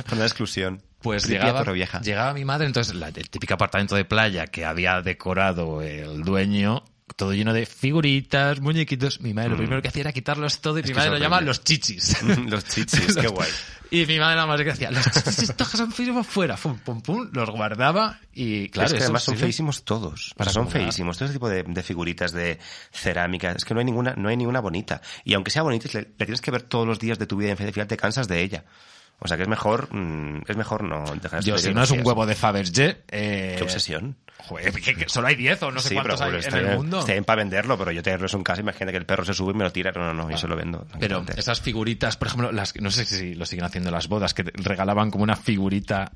[0.08, 0.82] Zona de exclusión.
[1.02, 2.00] Pues llegaba, Torrevieja.
[2.00, 6.84] llegaba mi madre, entonces la- el típico apartamento de playa que había decorado el dueño,
[7.18, 9.20] todo lleno de figuritas, muñequitos.
[9.20, 10.96] Mi madre lo primero que hacía era quitarlos todo y mi Mm.
[10.96, 12.22] madre lo llama los chichis.
[12.48, 13.50] Los chichis, qué guay.
[13.90, 17.00] Y mi madre nada más que hacía, los chichis estos son feísimos fuera, pum, pum,
[17.02, 20.32] pum, los guardaba y claro, es que además son feísimos todos.
[20.36, 21.18] para O sea, son feísimos.
[21.18, 22.58] Todo ese tipo de, de figuritas de
[22.92, 23.50] cerámica.
[23.52, 25.02] Es que no hay ninguna, no hay ninguna bonita.
[25.24, 27.48] Y aunque sea bonita, le, le tienes que ver todos los días de tu vida
[27.48, 28.64] y al final te cansas de ella.
[29.20, 32.06] O sea que es mejor, mm, es mejor no dejar Yo, si no es un
[32.06, 34.16] huevo de Fabergé, eh, Qué obsesión.
[34.38, 36.76] Joder, que, que solo hay 10 o no sé sí, cuántos pero hay en el
[36.76, 37.00] mundo.
[37.00, 39.50] Está bien para venderlo, pero yo tenerlo en casa, imagínate que el perro se sube
[39.52, 39.90] y me lo tira.
[39.90, 40.86] No, no, no, yo se lo vendo.
[41.00, 44.34] Pero esas figuritas, por ejemplo, las no sé si lo siguen haciendo en las bodas,
[44.34, 46.12] que te regalaban como una figurita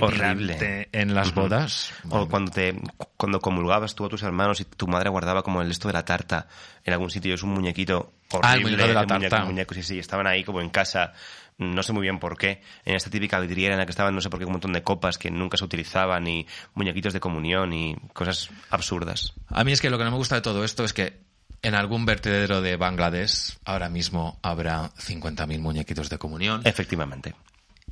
[0.00, 1.92] horrible en las bodas.
[2.10, 2.74] O cuando te
[3.16, 6.04] cuando comulgabas tú a tus hermanos y tu madre guardaba como el esto de la
[6.04, 6.48] tarta
[6.84, 8.48] en algún sitio, es un muñequito horrible.
[8.50, 9.36] Ah, el muñeco de la muñeco- tarta.
[9.38, 11.12] el muñeco, sí, sí, estaban ahí como en casa,
[11.60, 14.20] no sé muy bien por qué, en esta típica vidriera en la que estaban no
[14.20, 17.72] sé por qué un montón de copas que nunca se utilizaban y muñequitos de comunión
[17.72, 19.34] y cosas absurdas.
[19.48, 21.20] A mí es que lo que no me gusta de todo esto es que
[21.62, 26.62] en algún vertedero de Bangladesh ahora mismo habrá 50.000 muñequitos de comunión.
[26.64, 27.34] Efectivamente.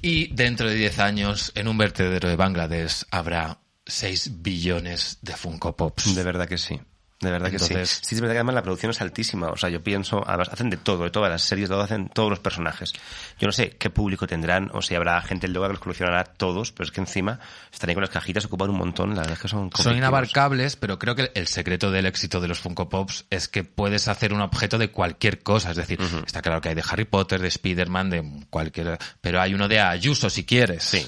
[0.00, 5.76] Y dentro de 10 años, en un vertedero de Bangladesh habrá 6 billones de Funko
[5.76, 6.14] Pops.
[6.14, 6.80] De verdad que sí.
[7.20, 8.00] De verdad que Entonces- sí.
[8.02, 9.48] Sí, es verdad que además la producción es altísima.
[9.48, 12.30] O sea, yo pienso, además hacen de todo, de todas las series, lo hacen todos
[12.30, 12.92] los personajes.
[13.40, 16.70] Yo no sé qué público tendrán, o si habrá gente luego que los coleccionará todos,
[16.70, 17.40] pero es que encima
[17.72, 20.76] están ahí con las cajitas, ocupan un montón, la verdad es que son Son inabarcables,
[20.76, 24.32] pero creo que el secreto del éxito de los Funko Pops es que puedes hacer
[24.32, 25.72] un objeto de cualquier cosa.
[25.72, 28.96] Es decir, está claro que hay de Harry Potter, de Spider-Man, de cualquier...
[29.20, 30.84] Pero hay uno de Ayuso, si quieres.
[30.84, 31.04] Sí.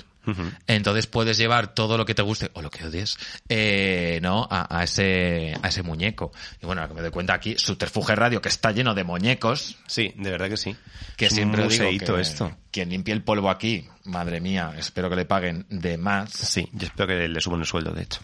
[0.67, 3.17] Entonces puedes llevar todo lo que te guste o lo que odies,
[3.49, 4.47] eh, ¿no?
[4.51, 6.33] A, a ese, a ese muñeco.
[6.63, 10.13] Y bueno, que me doy cuenta aquí, Subterfuge Radio, que está lleno de muñecos, Sí,
[10.17, 10.77] de verdad que sí.
[11.17, 12.57] que es siempre un digo que esto.
[12.71, 16.31] quien limpie el polvo aquí, madre mía, espero que le paguen de más.
[16.31, 18.21] Sí, yo espero que le suban el sueldo, de hecho.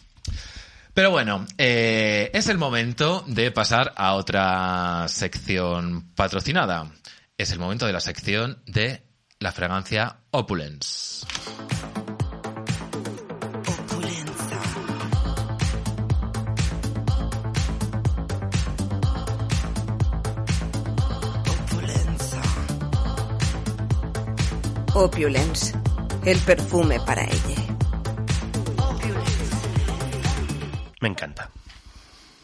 [0.95, 6.91] Pero bueno, eh, es el momento de pasar a otra sección patrocinada.
[7.37, 9.03] Es el momento de la sección de
[9.39, 11.27] la fragancia Opulence.
[24.95, 25.75] Opulence,
[26.25, 27.77] el perfume para ella.
[31.03, 31.51] Me encanta.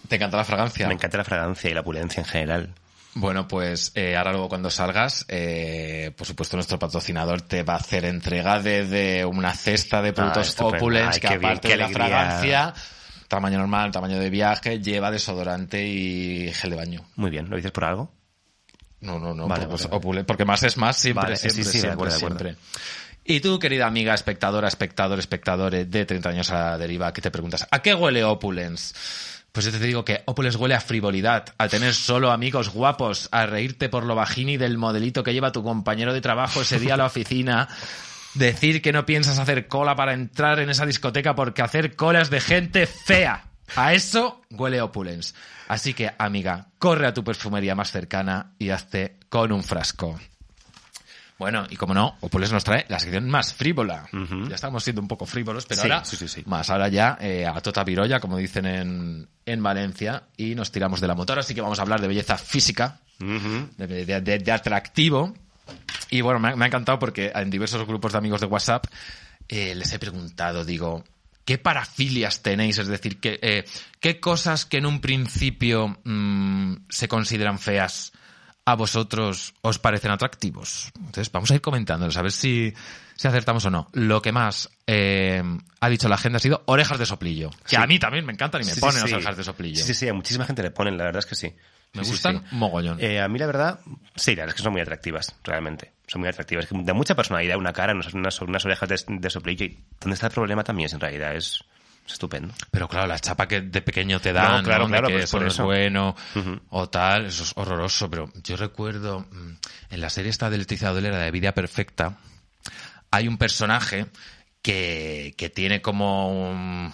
[0.06, 0.86] ¿Te encanta la fragancia?
[0.86, 2.74] Me encanta la fragancia y la opulencia en general.
[3.14, 7.76] Bueno, pues eh, ahora luego cuando salgas, eh, por supuesto nuestro patrocinador te va a
[7.76, 10.64] hacer entrega de, de una cesta de productos Ah.
[10.66, 12.74] Opulence Ay, que bien, aparte de la fragancia,
[13.28, 17.02] tamaño normal, tamaño de viaje, lleva desodorante y gel de baño.
[17.16, 18.10] Muy bien, ¿lo dices por algo?
[19.00, 21.90] No, no, no, Vale, pues, vale, porque más es más siempre, Vale, siempre, sí, siempre,
[21.90, 22.38] acuerdo, de acuerdo.
[22.38, 22.62] siempre.
[23.24, 27.30] Y tú, querida amiga, espectadora, espectador, espectadores de 30 años a la deriva, que te
[27.30, 28.94] preguntas, ¿a qué huele Opulence?
[29.52, 33.44] Pues yo te digo que Opulence huele a frivolidad, a tener solo amigos guapos, a
[33.44, 36.96] reírte por lo bajini del modelito que lleva tu compañero de trabajo ese día a
[36.96, 37.68] la oficina,
[38.32, 42.40] decir que no piensas hacer cola para entrar en esa discoteca porque hacer colas de
[42.40, 43.44] gente fea.
[43.76, 45.34] A eso huele Opulence.
[45.68, 50.18] Así que, amiga, corre a tu perfumería más cercana y hazte con un frasco.
[51.42, 54.08] Bueno, y como no, Opulence nos trae la sección más frívola.
[54.48, 56.42] Ya estamos siendo un poco frívolos, pero Sí, ahora sí, sí, sí.
[56.46, 56.70] más.
[56.70, 61.08] Ahora ya eh, a tota virolla, como dicen en, en Valencia, y nos tiramos de
[61.08, 61.40] la motora.
[61.40, 65.34] Así que vamos a hablar de belleza física, de, de- de- de atractivo.
[66.10, 68.86] Y bueno, me ha, me ha encantado porque en diversos grupos de amigos de WhatsApp
[69.48, 71.04] eh, les he preguntado, digo,
[71.44, 72.78] ¿qué parafilias tenéis?
[72.78, 73.64] Es decir, ¿qué, eh,
[74.00, 78.11] ¿qué cosas que en un principio mm, se consideran feas
[78.64, 80.90] a vosotros os parecen atractivos?
[80.96, 82.72] Entonces, vamos a ir comentándolos, a ver si,
[83.16, 83.88] si acertamos o no.
[83.92, 85.42] Lo que más eh,
[85.80, 87.50] ha dicho la gente ha sido orejas de soplillo.
[87.50, 87.76] Que Sí.
[87.76, 89.82] a mí también me encantan y me Sí, sí, ponen las orejas de soplillo.
[89.84, 91.52] Sí, sí, a muchísima gente le ponen, la verdad es que sí.
[91.94, 92.96] Me gustan mogollón.
[93.00, 93.80] Eh, a mí la verdad,
[94.16, 95.92] sí, la verdad es que son muy atractivas, realmente.
[96.06, 96.66] Son muy atractivas.
[96.70, 99.66] De mucha personalidad, una cara, unas, unas, unas orejas de, de soplillo.
[99.66, 100.86] Y ¿Dónde está el problema también?
[100.86, 101.62] Es, en realidad es,
[102.06, 102.52] es estupendo.
[102.70, 104.90] Pero claro, la chapa que de pequeño te dan, No, claro, ¿no?
[104.90, 105.62] claro, de que pues eso por no eso.
[105.62, 106.16] es bueno
[106.70, 108.10] o tal, eso es horroroso.
[108.10, 109.52] Pero yo recuerdo mm,
[109.90, 112.18] en la serie esta de Leticia Dolera de Vida Perfecta,
[113.10, 114.06] hay un personaje
[114.62, 116.92] que, que tiene como un-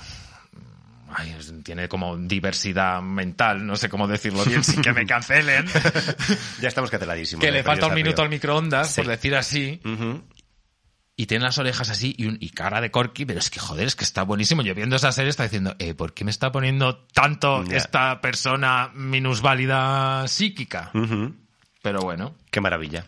[1.15, 5.67] ay, es- tiene como diversidad mental, no sé cómo decirlo bien sin que me cancelen,
[6.61, 7.41] Ya estamos cateladísimos.
[7.43, 7.53] que ¿eh?
[7.53, 8.25] le Pero falta un minuto río.
[8.25, 9.01] al microondas, Sí.
[9.01, 10.23] por decir así, Ujú.
[11.21, 13.87] Y tiene las orejas así y, un- y cara de corky, pero es que joder,
[13.89, 14.63] es que está buenísimo.
[14.63, 18.91] Yo viendo esa serie está diciendo, eh, ¿por qué me está poniendo tanto esta persona
[18.95, 20.91] minusválida psíquica?
[21.83, 22.35] Pero bueno.
[22.51, 23.05] Qué maravilla.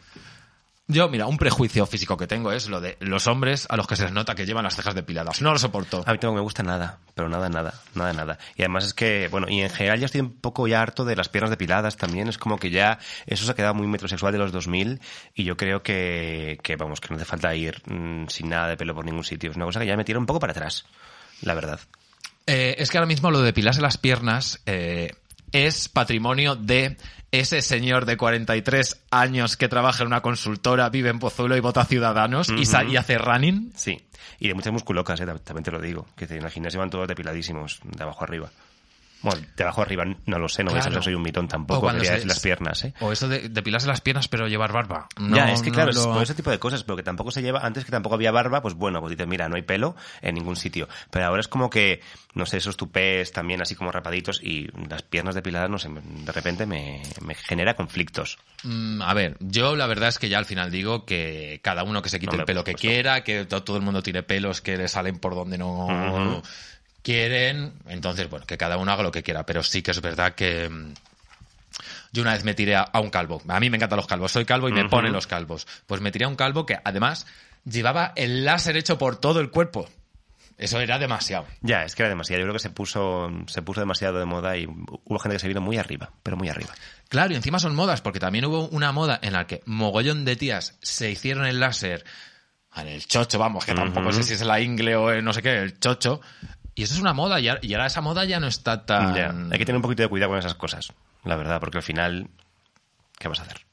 [0.91, 3.95] Yo, mira, un prejuicio físico que tengo es lo de los hombres a los que
[3.95, 5.41] se les nota que llevan las cejas depiladas.
[5.41, 5.99] No lo soporto.
[5.99, 8.39] A mí tampoco me gusta nada, pero nada, nada, nada, nada.
[8.57, 11.15] Y además es que, bueno, y en general ya estoy un poco ya harto de
[11.15, 12.29] las piernas depiladas también.
[12.29, 15.01] Es como que ya eso se ha quedado muy metrosexual de los 2000
[15.33, 18.77] y yo creo que, que vamos, que no hace falta ir mm, sin nada de
[18.77, 19.51] pelo por ningún sitio.
[19.51, 20.87] Es una cosa que ya me tira un poco para atrás,
[21.43, 21.79] la verdad.
[22.47, 25.13] Eh, es que ahora mismo lo de depilarse las piernas eh,
[25.53, 26.97] es patrimonio de
[27.33, 31.85] ese señor de 43 años que trabaja en una consultora, vive en Pozuelo y vota
[31.85, 33.73] Ciudadanos y, hace running.
[33.77, 34.01] Sí.
[34.39, 36.07] Y de muchas musculocas, eh, tam- también te lo digo.
[36.17, 38.51] Que en el gimnasio van todos depiladísimos, de abajo arriba.
[39.23, 40.91] Bueno, de abajo arriba no lo sé, no Claro.
[40.95, 42.95] ver, soy un mitón O tampoco, se- decir las piernas, ¿eh?
[43.01, 45.09] O eso de depilarse las piernas pero llevar barba.
[45.19, 47.03] No, ya, es que no claro, es lo- por ese tipo de cosas, pero que
[47.03, 49.63] tampoco se lleva, antes que tampoco había barba, pues bueno, pues dices, mira, no hay
[49.63, 50.89] pelo en ningún sitio.
[51.11, 52.01] Pero ahora es como que,
[52.35, 56.33] no sé, esos tupés también así como rapaditos y las piernas depiladas, no sé, de
[56.33, 58.39] repente me, me genera conflictos.
[58.63, 62.01] Mm, a ver, yo la verdad es que ya al final digo que cada uno
[62.03, 64.77] que se quite el pelo que quiera, que to- todo el mundo tiene pelos que
[64.79, 66.43] le salen por donde no.
[67.03, 67.75] Quieren.
[67.89, 69.45] Entonces, bueno, que cada uno haga lo que quiera.
[69.47, 70.95] Pero sí que es verdad que mm,
[72.13, 73.43] yo una vez me tiré a, un calvo.
[73.49, 74.33] A mí me encantan los calvos.
[74.33, 74.91] Soy calvo y me Ujú.
[74.91, 75.67] ponen los calvos.
[75.87, 77.27] Pues me tiré a un calvo que además
[77.65, 79.89] llevaba el láser hecho por todo el cuerpo.
[80.61, 81.47] Eso era demasiado.
[81.63, 82.41] Ya, es que era demasiado.
[82.41, 85.49] Yo creo que se puso, se puso demasiado de moda y hubo gente que se
[85.49, 86.75] vino muy arriba, pero muy arriba.
[87.09, 90.37] Claro, y encima son modas, porque también hubo una moda en la que mogollón de
[90.37, 92.05] tías se hicieron el láser
[92.77, 95.43] en el chocho, vamos, que tampoco sé si es la ingle o el no sé
[95.43, 96.21] qué, el chocho.
[96.81, 99.15] Y eso es una moda, y ahora, esa moda ya no está tan...
[99.15, 101.83] Ya, hay que tener un poquito de cuidado con esas cosas, la verdad, porque al
[101.83, 102.31] final,
[103.19, 103.67] ¿qué vas a hacer?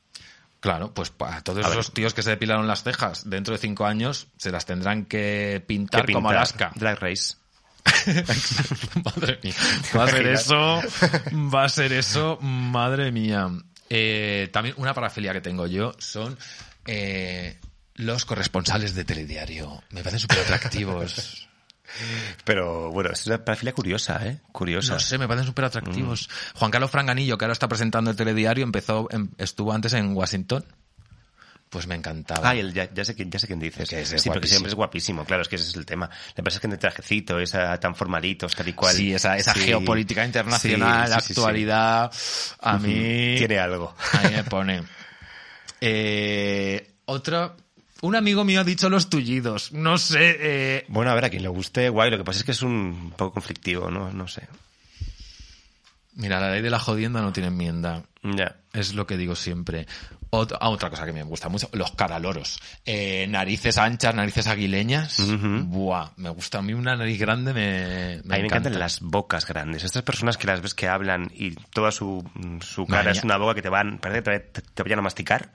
[0.59, 1.79] Claro, pues todos A ver.
[1.79, 5.63] esos tíos que se depilaron las cejas dentro de cinco años se las tendrán que
[5.65, 6.29] pintar, ¿Qué como?
[6.29, 6.73] Alaska.
[6.75, 7.35] Drag Race.
[9.05, 9.53] madre mía.
[9.95, 10.81] Va a ser eso.
[11.33, 12.37] Va a ser eso.
[12.41, 13.47] Madre mía.
[13.89, 16.37] Eh, también una parafilia que tengo yo son
[16.85, 17.57] eh,
[17.95, 19.81] los corresponsales de telediario.
[19.91, 21.46] Me parecen súper atractivos.
[22.43, 24.39] Pero bueno, es una parafilia curiosa, ¿eh?
[24.51, 24.93] Curiosa.
[24.93, 26.29] No sé, me parecen súper atractivos.
[26.55, 30.65] Juan Carlos Franganillo, que ahora está presentando el telediario, empezó, em- estuvo antes en Washington.
[31.69, 32.49] Pues me encantaba.
[32.49, 33.89] Ah, el- ya, ya sé, quién- ya sé quién dices.
[33.89, 36.09] Que es sí, porque siempre es guapísimo, claro, es que ese es el tema.
[36.35, 38.95] Le pasa es que en el trajecito, esa tan formalitos, tal y cual.
[38.95, 39.59] Sí, esa, esa Sí.
[39.61, 42.09] geopolítica internacional, Sí, actualidad,
[42.61, 43.35] a mí...
[43.37, 43.93] Tiene algo.
[44.13, 44.83] Ahí me pone.
[45.81, 47.53] Eh, otra...
[48.01, 49.71] Un amigo mío ha dicho los tullidos.
[49.73, 50.37] No sé...
[50.39, 52.11] eh, Bueno, a ver, a quien le guste, guay.
[52.11, 54.11] Lo que pasa es que es un poco conflictivo, ¿no?
[54.11, 54.47] No sé.
[56.15, 58.01] Mira, la ley de la jodienda no tiene enmienda.
[58.23, 58.55] Ya.
[58.73, 59.85] Es lo que digo siempre.
[60.31, 62.59] Ot- ah, otra cosa que me gusta mucho, los caraloros.
[62.85, 65.19] Eh, narices anchas, narices aguileñas.
[65.19, 65.63] Ujú.
[65.65, 66.57] Buah, me gusta.
[66.57, 68.45] A mí una nariz grande me, a mí me encanta.
[68.45, 69.83] encantan las bocas grandes.
[69.83, 72.27] Estas personas que las ves que hablan y toda su,
[72.61, 73.11] su cara Maña.
[73.11, 75.51] es una boca que te van, parece que te, te vayan a masticar.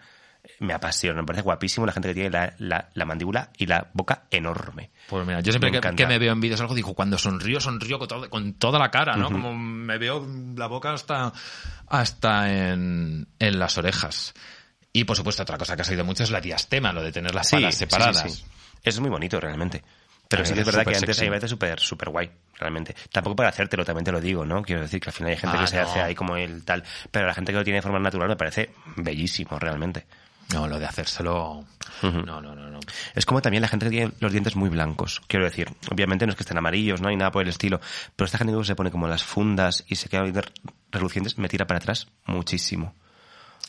[0.59, 3.89] Me apasiona, me parece guapísimo la gente que tiene la, la- la mandíbula y la
[3.93, 4.91] boca enorme.
[5.09, 7.99] Pues mira, yo siempre Me que, me veo en vídeos algo digo, cuando sonrío, sonrío
[7.99, 9.29] con, todo- con toda la cara, ¿no?
[9.31, 10.27] Como me veo
[10.57, 11.33] la boca hasta,
[11.89, 14.35] hasta en, en las orejas.
[14.93, 17.35] Y por supuesto, otra cosa que ha salido mucho es la diastema, lo de tener
[17.35, 18.23] las palas sí, separadas.
[18.23, 18.45] sí, sí.
[18.83, 19.83] Eso es muy bonito, realmente.
[20.29, 22.95] Pero sí que es verdad que antes hay veces súper súper guay, realmente.
[23.13, 24.63] Tampoco para hacértelo, también te lo digo, ¿no?
[24.63, 25.83] Quiero decir que al final hay gente Ah, que se no.
[25.83, 26.83] hace ahí como el tal.
[27.11, 30.07] Pero la gente que lo tiene de forma natural me parece bellísimo, realmente.
[30.53, 31.65] No, lo de hacérselo.
[32.03, 32.81] No, no, no, no.
[33.15, 35.23] Es como también la gente que tiene los dientes muy blancos.
[35.27, 37.81] Quiero decir, obviamente no es que estén amarillos, no hay nada por el estilo.
[38.17, 40.25] Pero esta gente que se pone como las fundas y se queda
[40.91, 42.95] relucientes, me tira para atrás muchísimo.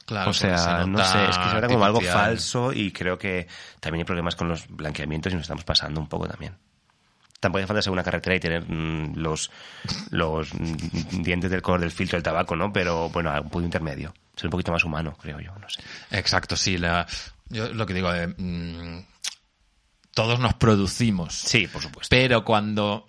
[0.05, 3.17] Claro, o sea, se no sé, es que se nota como algo falso y creo
[3.17, 3.47] que
[3.79, 6.57] también hay problemas con los blanqueamientos y nos estamos pasando un poco también.
[7.43, 9.51] Tampoco hace falta ser una carretera y tener mm, los,
[10.09, 12.71] los mm, dientes del color del filtro del tabaco, ¿no?
[12.73, 14.13] Pero bueno, un punto intermedio.
[14.35, 15.81] Ser un poquito más humano, creo yo, no sé.
[16.11, 16.77] Exacto, sí.
[16.77, 17.05] La,
[17.49, 18.99] yo lo que digo, eh, mm,
[20.13, 21.33] todos nos producimos.
[21.33, 22.07] Sí, por supuesto.
[22.09, 23.07] Pero cuando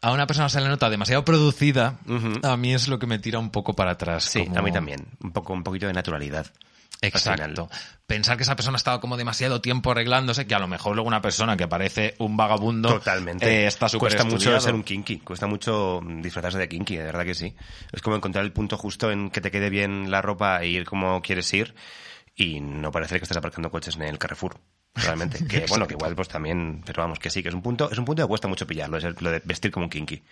[0.00, 1.98] a una persona se le nota demasiado producida,
[2.42, 4.24] a mí es lo que me tira un poco para atrás.
[4.24, 5.06] Sí, como- a mí también.
[5.22, 6.46] Un poco, un poquito de naturalidad.
[7.02, 7.68] Exacto.
[8.06, 11.08] Pensar que esa persona ha estado como demasiado tiempo arreglándose, que a lo mejor luego
[11.08, 13.46] una persona que parece un vagabundo Totalmente.
[13.64, 17.24] eh, está súper Cuesta mucho ser un kinky, cuesta mucho disfrazarse de kinky, de verdad
[17.24, 17.54] que sí.
[17.92, 20.84] Es como encontrar el punto justo en que te quede bien la ropa e ir
[20.84, 21.74] como quieres ir
[22.34, 24.56] y no parece que estés aparcando coches en el Carrefour.
[24.94, 25.44] Realmente.
[25.48, 27.98] Que bueno, que igual pues también, pero vamos, que sí, que es un punto, es
[27.98, 30.22] un punto que cuesta mucho pillarlo, es el- lo de vestir como un kinky.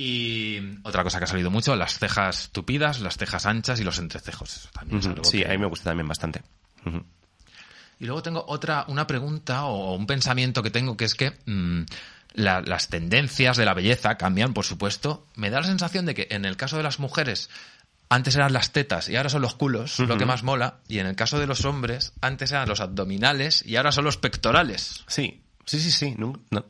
[0.00, 3.98] Y otra cosa que ha salido mucho, las cejas tupidas, las cejas anchas y los
[3.98, 4.56] entrecejos.
[4.56, 6.40] Eso también es Ujú, algo Sí, que- a mí me gusta también bastante.
[7.98, 11.82] Y luego tengo otra, una pregunta o un pensamiento que tengo que es que mm,
[12.34, 15.26] la- las tendencias de la belleza cambian, por supuesto.
[15.34, 17.50] Me da la sensación de que en el caso de las mujeres
[18.08, 20.78] antes eran las tetas y ahora son los culos, lo que más mola.
[20.86, 24.16] Y en el caso de los hombres antes eran los abdominales y ahora son los
[24.16, 25.02] pectorales.
[25.08, 26.14] Sí, sí, sí, sí.
[26.16, 26.64] No, no,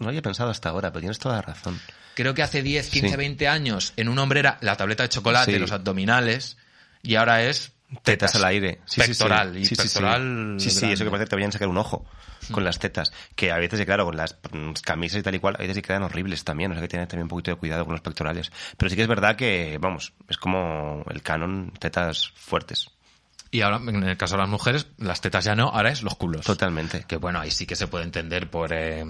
[0.00, 1.80] no había pensado hasta ahora, pero tienes toda la razón.
[2.18, 3.16] Creo que hace 10, 15, Sí.
[3.16, 5.58] 20 años en un hombre era la tableta de chocolate, Sí.
[5.60, 6.56] los abdominales
[7.00, 7.70] y ahora es
[8.02, 8.80] Tetas al aire.
[8.86, 9.00] Sí.
[9.00, 9.82] Pectoral y Sí, sí, sí.
[9.82, 12.04] pectoral Sí, sí, eso que parece que te vayan a sacar un ojo
[12.50, 13.12] con las tetas.
[13.36, 15.82] Que a veces, claro, con las mm, camisas y tal y cual, a veces sí
[15.82, 16.72] quedan horribles también.
[16.72, 18.50] O sea que tener también un poquito de cuidado con los pectorales.
[18.76, 22.88] Pero sí que es verdad que, vamos, es como el canon, tetas fuertes.
[23.50, 26.14] Y ahora, en el caso de las mujeres, las tetas ya no, ahora es los
[26.16, 26.44] culos.
[26.44, 27.04] Totalmente.
[27.08, 28.70] Que bueno, ahí sí que se puede entender por...
[28.74, 29.02] Eh,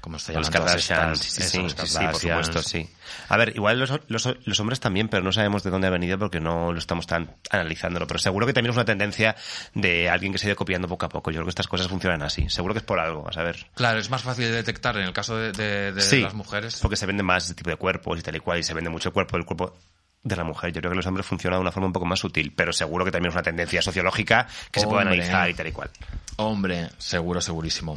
[0.00, 1.18] ¿Cómo se Los llaman Kardashian, estas?
[1.26, 2.88] sí, sí, Eso, sí, los sí, sí, por supuesto, sí.
[3.28, 6.18] A ver, igual los, los, los hombres también, pero no sabemos de dónde ha venido
[6.18, 8.06] porque no lo estamos tan analizándolo.
[8.06, 9.34] Pero seguro que también es una tendencia
[9.74, 11.30] de alguien que se ha ido copiando poco a poco.
[11.32, 12.48] Yo creo que estas cosas funcionan así.
[12.48, 13.66] Seguro que es por algo, a saber.
[13.74, 16.78] Claro, es más fácil de detectar en el caso de, de- de Sí, las mujeres.
[16.80, 18.90] Porque se vende más este tipo de cuerpos y tal y cual, y se vende
[18.90, 19.76] mucho el cuerpo del cuerpo
[20.22, 20.72] de la mujer.
[20.72, 23.04] Yo creo que los hombres funcionan de una forma un poco más sutil, pero seguro
[23.04, 25.14] que también es una tendencia sociológica que se puede Hombre.
[25.16, 25.90] analizar y tal y cual.
[26.36, 27.94] Hombre, seguro, segurísimo.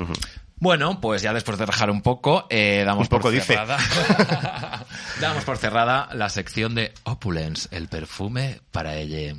[0.61, 3.55] Bueno, pues ya después de rajar un poco, eh, damos Un poco, por dice.
[3.55, 3.79] cerrada.
[5.19, 9.35] damos por cerrada la sección de Opulence, el perfume para ella.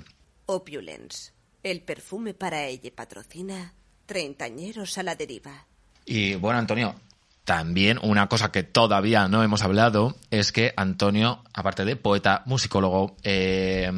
[0.46, 1.30] Opulence.
[1.62, 3.72] El perfume para ella patrocina
[4.04, 5.64] Treintañeros a la deriva.
[6.04, 6.96] Y bueno, Antonio,
[7.44, 13.14] también una cosa que todavía no hemos hablado es que Antonio, aparte de poeta, musicólogo,
[13.22, 13.92] eh,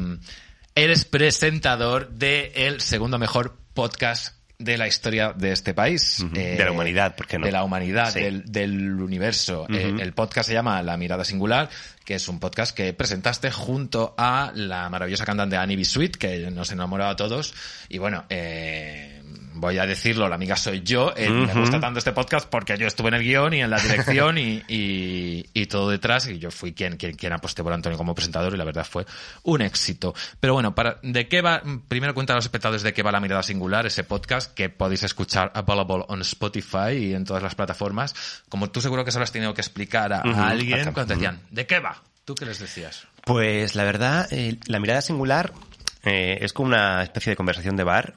[0.75, 6.25] eres presentador del el segundo mejor podcast de la historia de este país.
[6.33, 7.45] Eh, De la humanidad, ¿por qué no?
[7.45, 8.21] De la humanidad, Sí.
[8.21, 9.67] del, del universo.
[9.69, 11.69] Eh, el podcast se llama La Mirada Singular,
[12.05, 15.83] que es un podcast que presentaste junto a la maravillosa cantante Annie B.
[15.85, 17.53] Sweet, que nos enamoró a todos.
[17.89, 19.14] Y bueno, eh,
[19.53, 21.13] voy a decirlo, la amiga soy yo.
[21.15, 21.59] Eh, Me Ujú.
[21.61, 24.61] gusta tanto este podcast porque yo estuve en el guion y en la dirección y,
[24.67, 26.27] y- y todo detrás.
[26.27, 29.05] Y yo fui quien, quien, quien aposté por Antonio como presentador y la verdad fue
[29.43, 30.13] un éxito.
[30.39, 31.61] Pero bueno, para, ¿de qué va?
[31.87, 35.03] Primero cuenta a los espectadores de qué va La Mirada Singular, ese podcast que podéis
[35.03, 38.13] escuchar available on Spotify y en todas las plataformas.
[38.49, 40.93] Como tú seguro que se lo has tenido que explicar a, alguien acá.
[40.93, 42.01] cuando te decían, ¿de qué va?
[42.25, 43.05] ¿Tú qué les decías?
[43.23, 45.53] Pues la verdad, eh, la mirada singular
[46.03, 48.13] eh, es como una especie de conversación de bar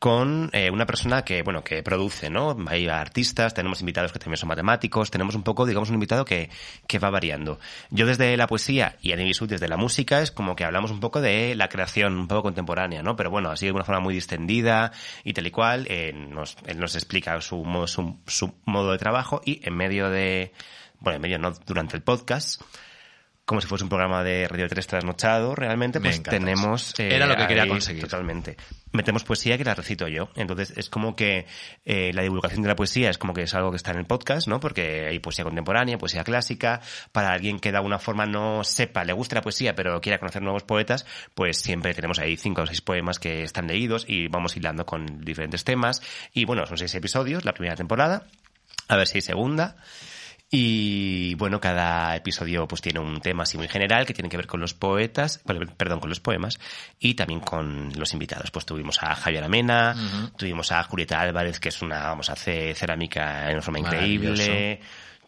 [0.00, 2.56] con eh, una persona que, bueno, que produce, ¿no?
[2.68, 6.48] Hay artistas, tenemos invitados que también son matemáticos, tenemos un poco, digamos, un invitado que,
[6.86, 7.60] que va variando.
[7.90, 11.00] Yo desde la poesía y Annie Bisut desde la música es como que hablamos un
[11.00, 13.14] poco de la creación un poco contemporánea, ¿no?
[13.14, 14.90] Pero bueno, así de una forma muy distendida
[15.22, 18.98] y tal y cual, eh, nos, él nos explica su, modo- su, su modo de
[18.98, 20.54] trabajo y en medio de,
[21.00, 22.62] bueno, en medio no, durante el podcast,
[23.50, 26.94] como si fuese un programa de Radio 3 trasnochado, realmente, Me pues encanta tenemos...
[27.00, 28.00] eh, Era lo que quería ahí, conseguir.
[28.00, 28.56] Totalmente.
[28.92, 30.28] Metemos poesía que la recito yo.
[30.36, 31.46] Entonces, es como que
[31.84, 34.04] eh, la divulgación de la poesía es como que es algo que está en el
[34.06, 34.60] podcast, ¿no?
[34.60, 36.80] Porque hay poesía contemporánea, poesía clásica.
[37.10, 40.42] Para alguien que de alguna forma no sepa, le guste la poesía, pero quiera conocer
[40.42, 44.56] nuevos poetas, pues siempre tenemos ahí cinco o seis poemas que están leídos y vamos
[44.56, 46.02] hilando con diferentes temas.
[46.32, 48.28] Y bueno, son seis episodios, la primera temporada.
[48.86, 49.74] A ver si hay segunda.
[50.52, 54.48] Y bueno, cada episodio pues tiene un tema así muy general que tiene que ver
[54.48, 56.58] con los poetas, per- perdón, con los poemas
[56.98, 58.50] y también con los invitados.
[58.50, 59.94] Pues tuvimos a Javier Amena,
[60.36, 64.80] tuvimos a Julieta Álvarez, que es una, vamos, hace cerámica en una forma increíble.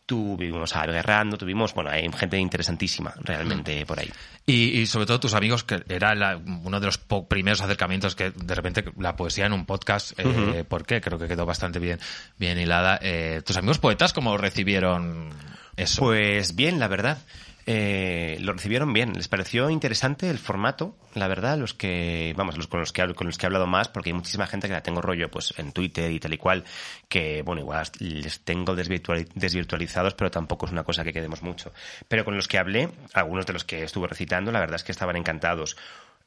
[0.04, 4.10] Tuvimos a Guerrando, tuvimos, bueno, hay gente interesantísima realmente por ahí.
[4.44, 8.14] Y, y sobre todo tus amigos, que era la- uno de los po- primeros acercamientos
[8.16, 11.00] que de repente la poesía en un podcast, eh, ¿por qué?
[11.00, 12.00] Creo que quedó bastante bien,
[12.36, 12.98] bien hilada.
[13.00, 15.30] Eh, ¿Tus amigos poetas cómo recibieron
[15.76, 16.02] eso?
[16.02, 17.18] Pues bien, la verdad.
[17.64, 19.12] Eh, lo recibieron bien.
[19.12, 23.26] Les pareció interesante el formato, la verdad, los que, vamos, los con los que con
[23.26, 25.72] los que he hablado más, porque hay muchísima gente que la tengo rollo, pues, en
[25.72, 26.64] Twitter y tal y cual,
[27.08, 31.72] que, bueno, igual les tengo desvirtuali- desvirtualizados, pero tampoco es una cosa que quedemos mucho.
[32.08, 34.92] Pero con los que hablé, algunos de los que estuve recitando, la verdad es que
[34.92, 35.76] estaban encantados.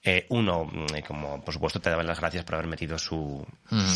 [0.08, 3.44] Eh, uno, mm, como por supuesto te daban las gracias por haber metido su,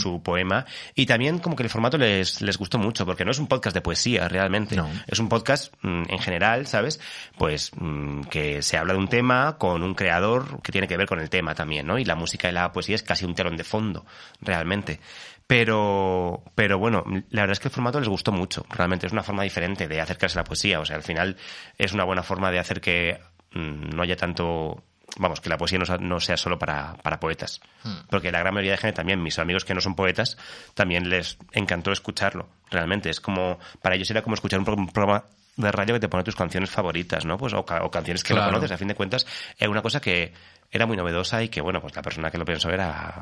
[0.01, 0.65] su poema.
[0.95, 3.75] Y también como que el formato les, les gustó mucho, porque no es un podcast
[3.75, 4.75] de poesía realmente.
[4.75, 4.89] No.
[5.05, 6.99] Es un podcast mm, en general, ¿sabes?
[7.37, 11.05] Pues mm, que se habla de un tema con un creador que tiene que ver
[11.05, 11.99] con el tema también, ¿no?
[11.99, 14.03] Y la música y la poesía es casi un telón de fondo,
[14.41, 14.99] realmente.
[15.45, 18.65] Pero, pero bueno, la verdad es que el formato les gustó mucho.
[18.67, 20.79] Realmente es una forma diferente de acercarse a la poesía.
[20.79, 21.37] O sea, al final
[21.77, 23.19] es una buena forma de hacer que
[23.53, 24.83] no haya tanto
[25.17, 27.61] vamos, que la poesía no, sea- no sea solo para, para poetas.
[28.09, 30.37] Porque la gran mayoría de gente también, mis amigos que no son poetas,
[30.73, 32.47] también les encantó escucharlo.
[32.69, 35.25] Realmente es como, para ellos era como escuchar un, pro- un programa
[35.57, 37.37] de radio que te pone tus canciones favoritas, ¿no?
[37.37, 38.47] Pues, o, ca- o canciones que Claro.
[38.47, 38.71] no conoces.
[38.71, 39.25] A fin de cuentas,
[39.57, 40.31] era una cosa que
[40.71, 43.15] era muy novedosa y que, bueno, pues la persona que lo pensó era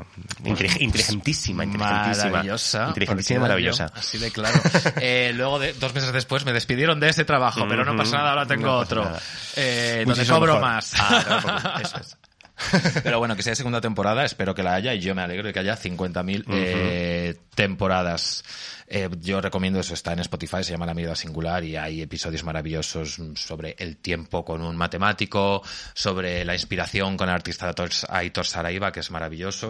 [0.44, 2.30] intelig- inteligentísima, inteligentísima.
[2.32, 2.88] Maravillosa.
[2.90, 3.92] Inteligentísima y maravillosa.
[3.96, 4.60] Así de claro.
[5.02, 8.30] Eh, luego, de, dos meses después, me despidieron de ese trabajo, pero no pasa nada,
[8.32, 9.10] ahora tengo No otro.
[9.56, 10.62] Eh, donde cobro mejor.
[10.62, 10.94] más.
[11.00, 12.18] Ah, claro, eso es.
[13.04, 15.54] Pero bueno, que sea segunda temporada, espero que la haya y yo me alegro de
[15.54, 18.44] que haya 50.000 eh, temporadas.
[18.88, 22.44] Eh, yo recomiendo eso, está en Spotify, se llama La Mirada Singular y hay episodios
[22.44, 25.62] maravillosos sobre el tiempo con un matemático,
[25.94, 27.74] sobre la inspiración con el artista
[28.10, 29.70] Aitor Saraiva, que es maravilloso,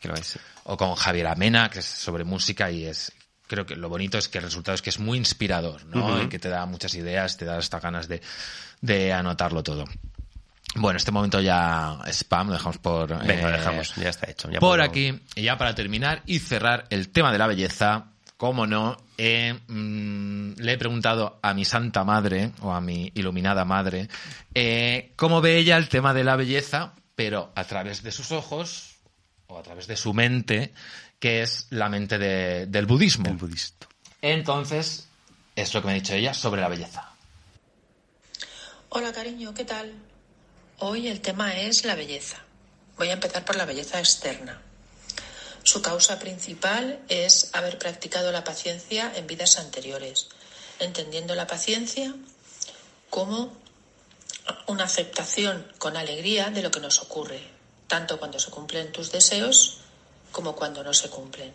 [0.00, 0.38] que lo es.
[0.64, 3.12] o con Javier Amena, que es sobre música y es
[3.46, 6.20] creo que lo bonito es que el resultado es que es muy inspirador, ¿no?
[6.22, 8.20] Y que te da muchas ideas, te da hasta ganas de,
[8.80, 9.84] de anotarlo todo.
[10.76, 13.08] Bueno, este momento ya spam, lo dejamos por...
[13.26, 14.50] Venga, lo eh, dejamos, ya está hecho.
[14.50, 18.06] ya por podemos- aquí, y ya para terminar y cerrar el tema de la belleza,
[18.36, 23.64] como no, eh, mm, le he preguntado a mi santa madre, o a mi iluminada
[23.64, 24.08] madre,
[24.54, 28.96] eh, cómo ve ella el tema de la belleza, pero a través de sus ojos,
[29.46, 30.74] o a través de su mente,
[31.18, 33.28] que es la mente de- del budismo.
[33.30, 33.86] El budista.
[34.20, 35.08] Entonces,
[35.54, 37.10] es lo que me ha dicho ella sobre la belleza.
[38.90, 39.92] Hola cariño, ¿qué tal?
[40.78, 42.36] Hoy el tema es la belleza.
[42.98, 44.60] Voy a empezar por la belleza externa.
[45.62, 50.28] Su causa principal es haber practicado la paciencia en vidas anteriores,
[50.78, 52.14] entendiendo la paciencia
[53.08, 53.56] como
[54.66, 57.40] una aceptación con alegría de lo que nos ocurre,
[57.86, 59.78] tanto cuando se cumplen tus deseos
[60.30, 61.54] como cuando no se cumplen.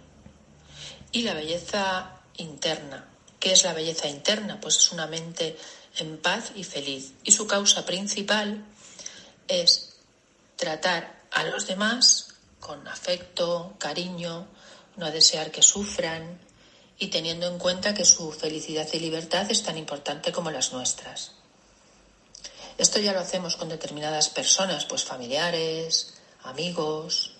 [1.11, 3.05] Y la belleza interna.
[3.39, 4.59] ¿Qué es la belleza interna?
[4.59, 5.59] Pues es una mente
[5.97, 7.13] en paz y feliz.
[7.23, 8.65] Y su causa principal
[9.51, 9.93] es
[10.55, 12.27] tratar a los demás
[12.59, 14.47] con afecto, cariño,
[14.95, 16.39] no desear que sufran
[16.97, 21.31] y teniendo en cuenta que su felicidad y libertad es tan importante como las nuestras.
[22.77, 27.33] Esto ya lo hacemos con determinadas personas, pues familiares, amigos,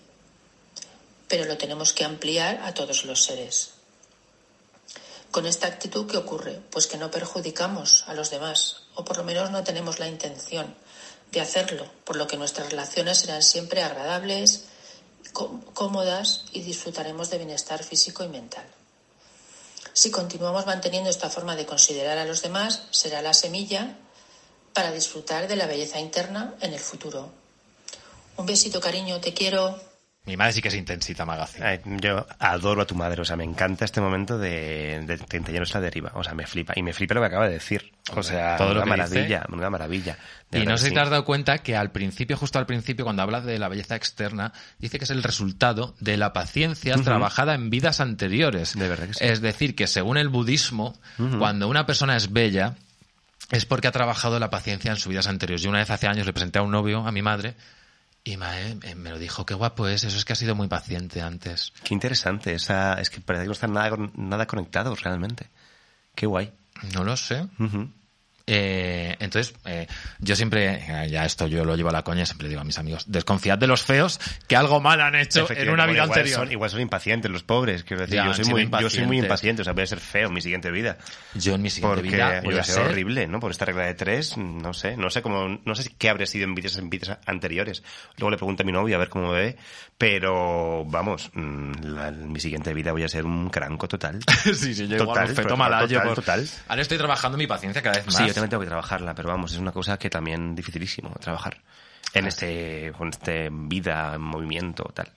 [1.28, 3.72] pero lo tenemos que ampliar a todos los seres.
[5.32, 6.62] Con esta actitud, ¿qué ocurre?
[6.72, 10.74] Pues que no perjudicamos a los demás, o por lo menos no tenemos la intención
[11.32, 14.66] de hacerlo, por lo que nuestras relaciones serán siempre agradables,
[15.34, 18.66] có- cómodas y disfrutaremos de bienestar físico y mental.
[19.94, 23.98] Si continuamos manteniendo esta forma de considerar a los demás, será la semilla
[24.74, 27.32] para disfrutar de la belleza interna en el futuro.
[28.38, 29.78] Un besito, cariño, te quiero.
[30.26, 31.66] Mi madre sí que es intensita, Magazine.
[31.66, 35.76] Ay, yo adoro a tu madre, o sea, me encanta este momento de, de Treintañeros
[35.76, 37.92] a la deriva, o sea, me flipa, y me flipa lo que acaba de decir,
[38.20, 40.18] o sea, Todo lo una maravilla, una maravilla.
[40.51, 40.95] Y no sé si sí.
[40.95, 43.95] te has dado cuenta que al principio, justo al principio, cuando habla de la belleza
[43.95, 48.76] externa, dice que es el resultado de la paciencia trabajada en vidas anteriores.
[48.76, 49.24] De verdad que sí.
[49.24, 50.93] Es decir, que según el budismo,
[51.38, 52.76] cuando una persona es bella,
[53.51, 55.62] es porque ha trabajado la paciencia en sus vidas anteriores.
[55.62, 57.55] Yo una vez hace años le presenté a un novio, a mi madre,
[58.24, 60.68] y mae, eh, me lo dijo, qué guapo es, eso es que ha sido muy
[60.68, 61.74] paciente antes.
[61.84, 65.49] Qué interesante, esa, es que parece que no están nada, nada conectados realmente.
[66.14, 66.51] Qué guay.
[66.93, 67.47] No lo sé.
[68.54, 69.88] Eh, entonces, eh,
[70.20, 72.78] yo siempre, eh, ya esto yo lo llevo a la coña, siempre digo a mis
[72.78, 76.39] amigos, desconfiad de los feos que algo mal han hecho en una vida igual anterior.
[76.41, 79.18] Son, igual son impacientes los pobres, quiero decir, Ya, yo, soy muy, yo soy muy
[79.20, 79.24] impacientes.
[79.24, 80.97] impaciente, o sea, voy a ser feo en mi siguiente vida.
[81.34, 83.39] Yo en mi siguiente Porque vida voy a ser horrible, ¿no?
[83.39, 86.43] Por esta regla de tres, no sé, no sé cómo, no sé qué habría sido
[86.43, 87.84] en vidas, en vidas anteriores.
[88.18, 89.58] Luego le pregunto a mi novia a ver cómo me ve,
[89.97, 94.20] pero vamos, mm, la- en mi siguiente vida voy a ser un cranco total.
[94.43, 96.47] sí, sí, yo Total, feto total, malayo total, por- total.
[96.68, 98.16] Ahora estoy trabajando mi paciencia cada vez más.
[98.16, 101.62] Sí, también tengo que trabajarla, pero vamos, es una cosa que también dificilísimo trabajar.
[102.14, 105.12] En este, con este vida, en movimiento, tal.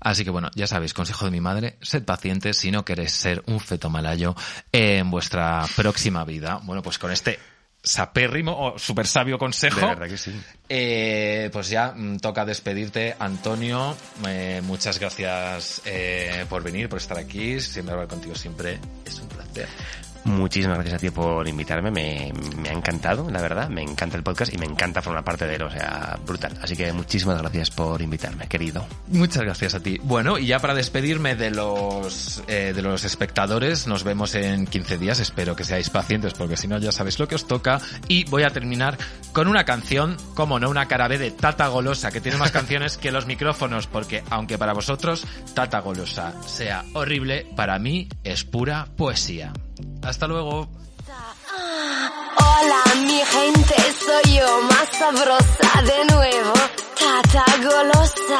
[0.00, 3.42] Así que bueno, ya sabéis, consejo de mi madre, sed pacientes si no queréis ser
[3.46, 4.34] un feto malayo
[4.72, 6.60] en vuestra próxima vida.
[6.62, 7.38] Bueno, pues con este
[7.82, 9.80] sapérrimo o super sabio consejo.
[9.80, 10.32] De verdad que sí.
[10.68, 13.96] Eh, pues ya mm, toca despedirte, Antonio.
[14.26, 17.60] Eh, muchas gracias eh, por venir, por estar aquí.
[17.60, 19.68] Siempre hablar contigo siempre es un placer.
[20.24, 24.22] Muchísimas gracias a ti por invitarme, me, me ha encantado, la verdad, me encanta el
[24.22, 26.56] podcast y me encanta formar parte de él, o sea, brutal.
[26.62, 28.86] Así que muchísimas gracias por invitarme, querido.
[29.08, 29.98] Muchas gracias a ti.
[30.02, 34.98] Bueno, y ya para despedirme de los eh, de los espectadores, nos vemos en 15
[34.98, 35.20] días.
[35.20, 37.80] Espero que seáis pacientes, porque si no ya sabéis lo que os toca.
[38.08, 38.96] Y voy a terminar
[39.32, 42.96] con una canción, como no, una cara B de Tata Golosa, que tiene más canciones
[42.96, 48.88] que los micrófonos, porque aunque para vosotros Tata Golosa sea horrible, para mí es pura
[48.96, 49.52] poesía.
[50.02, 50.68] Hasta luego.
[52.36, 56.52] Hola mi gente, soy yo más sabrosa de nuevo.
[56.98, 58.38] Tata golosa,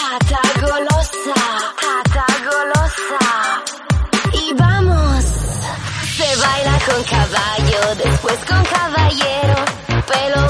[0.00, 1.34] tata golosa,
[1.80, 3.62] tata golosa.
[4.32, 5.24] Y vamos.
[6.16, 9.64] Se baila con caballo, después con caballero.
[10.06, 10.48] Pelo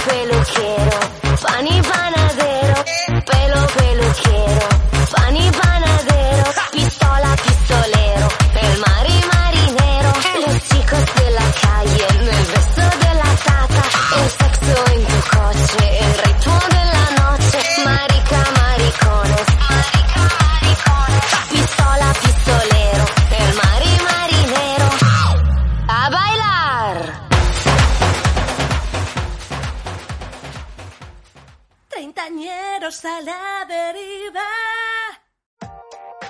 [32.87, 34.47] A la deriva.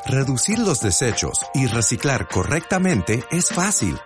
[0.06, 3.98] Reducir los desechos y reciclar correctamente es fácil.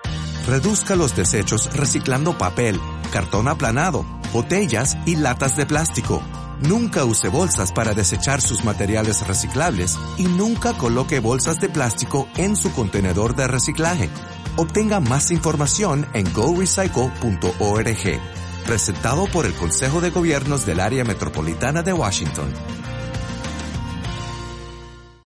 [0.49, 2.81] Reduzca los desechos reciclando papel,
[3.13, 6.25] cartón aplanado, botellas y latas de plástico.
[6.61, 12.57] Nunca use bolsas para desechar sus materiales reciclables y nunca coloque bolsas de plástico en
[12.57, 14.11] su contenedor de reciclaje.
[14.57, 18.40] Obtenga más información en gorecycle.org.
[18.71, 22.80] Presentado por el Consejo de Gobiernos del Área Metropolitana de Washington.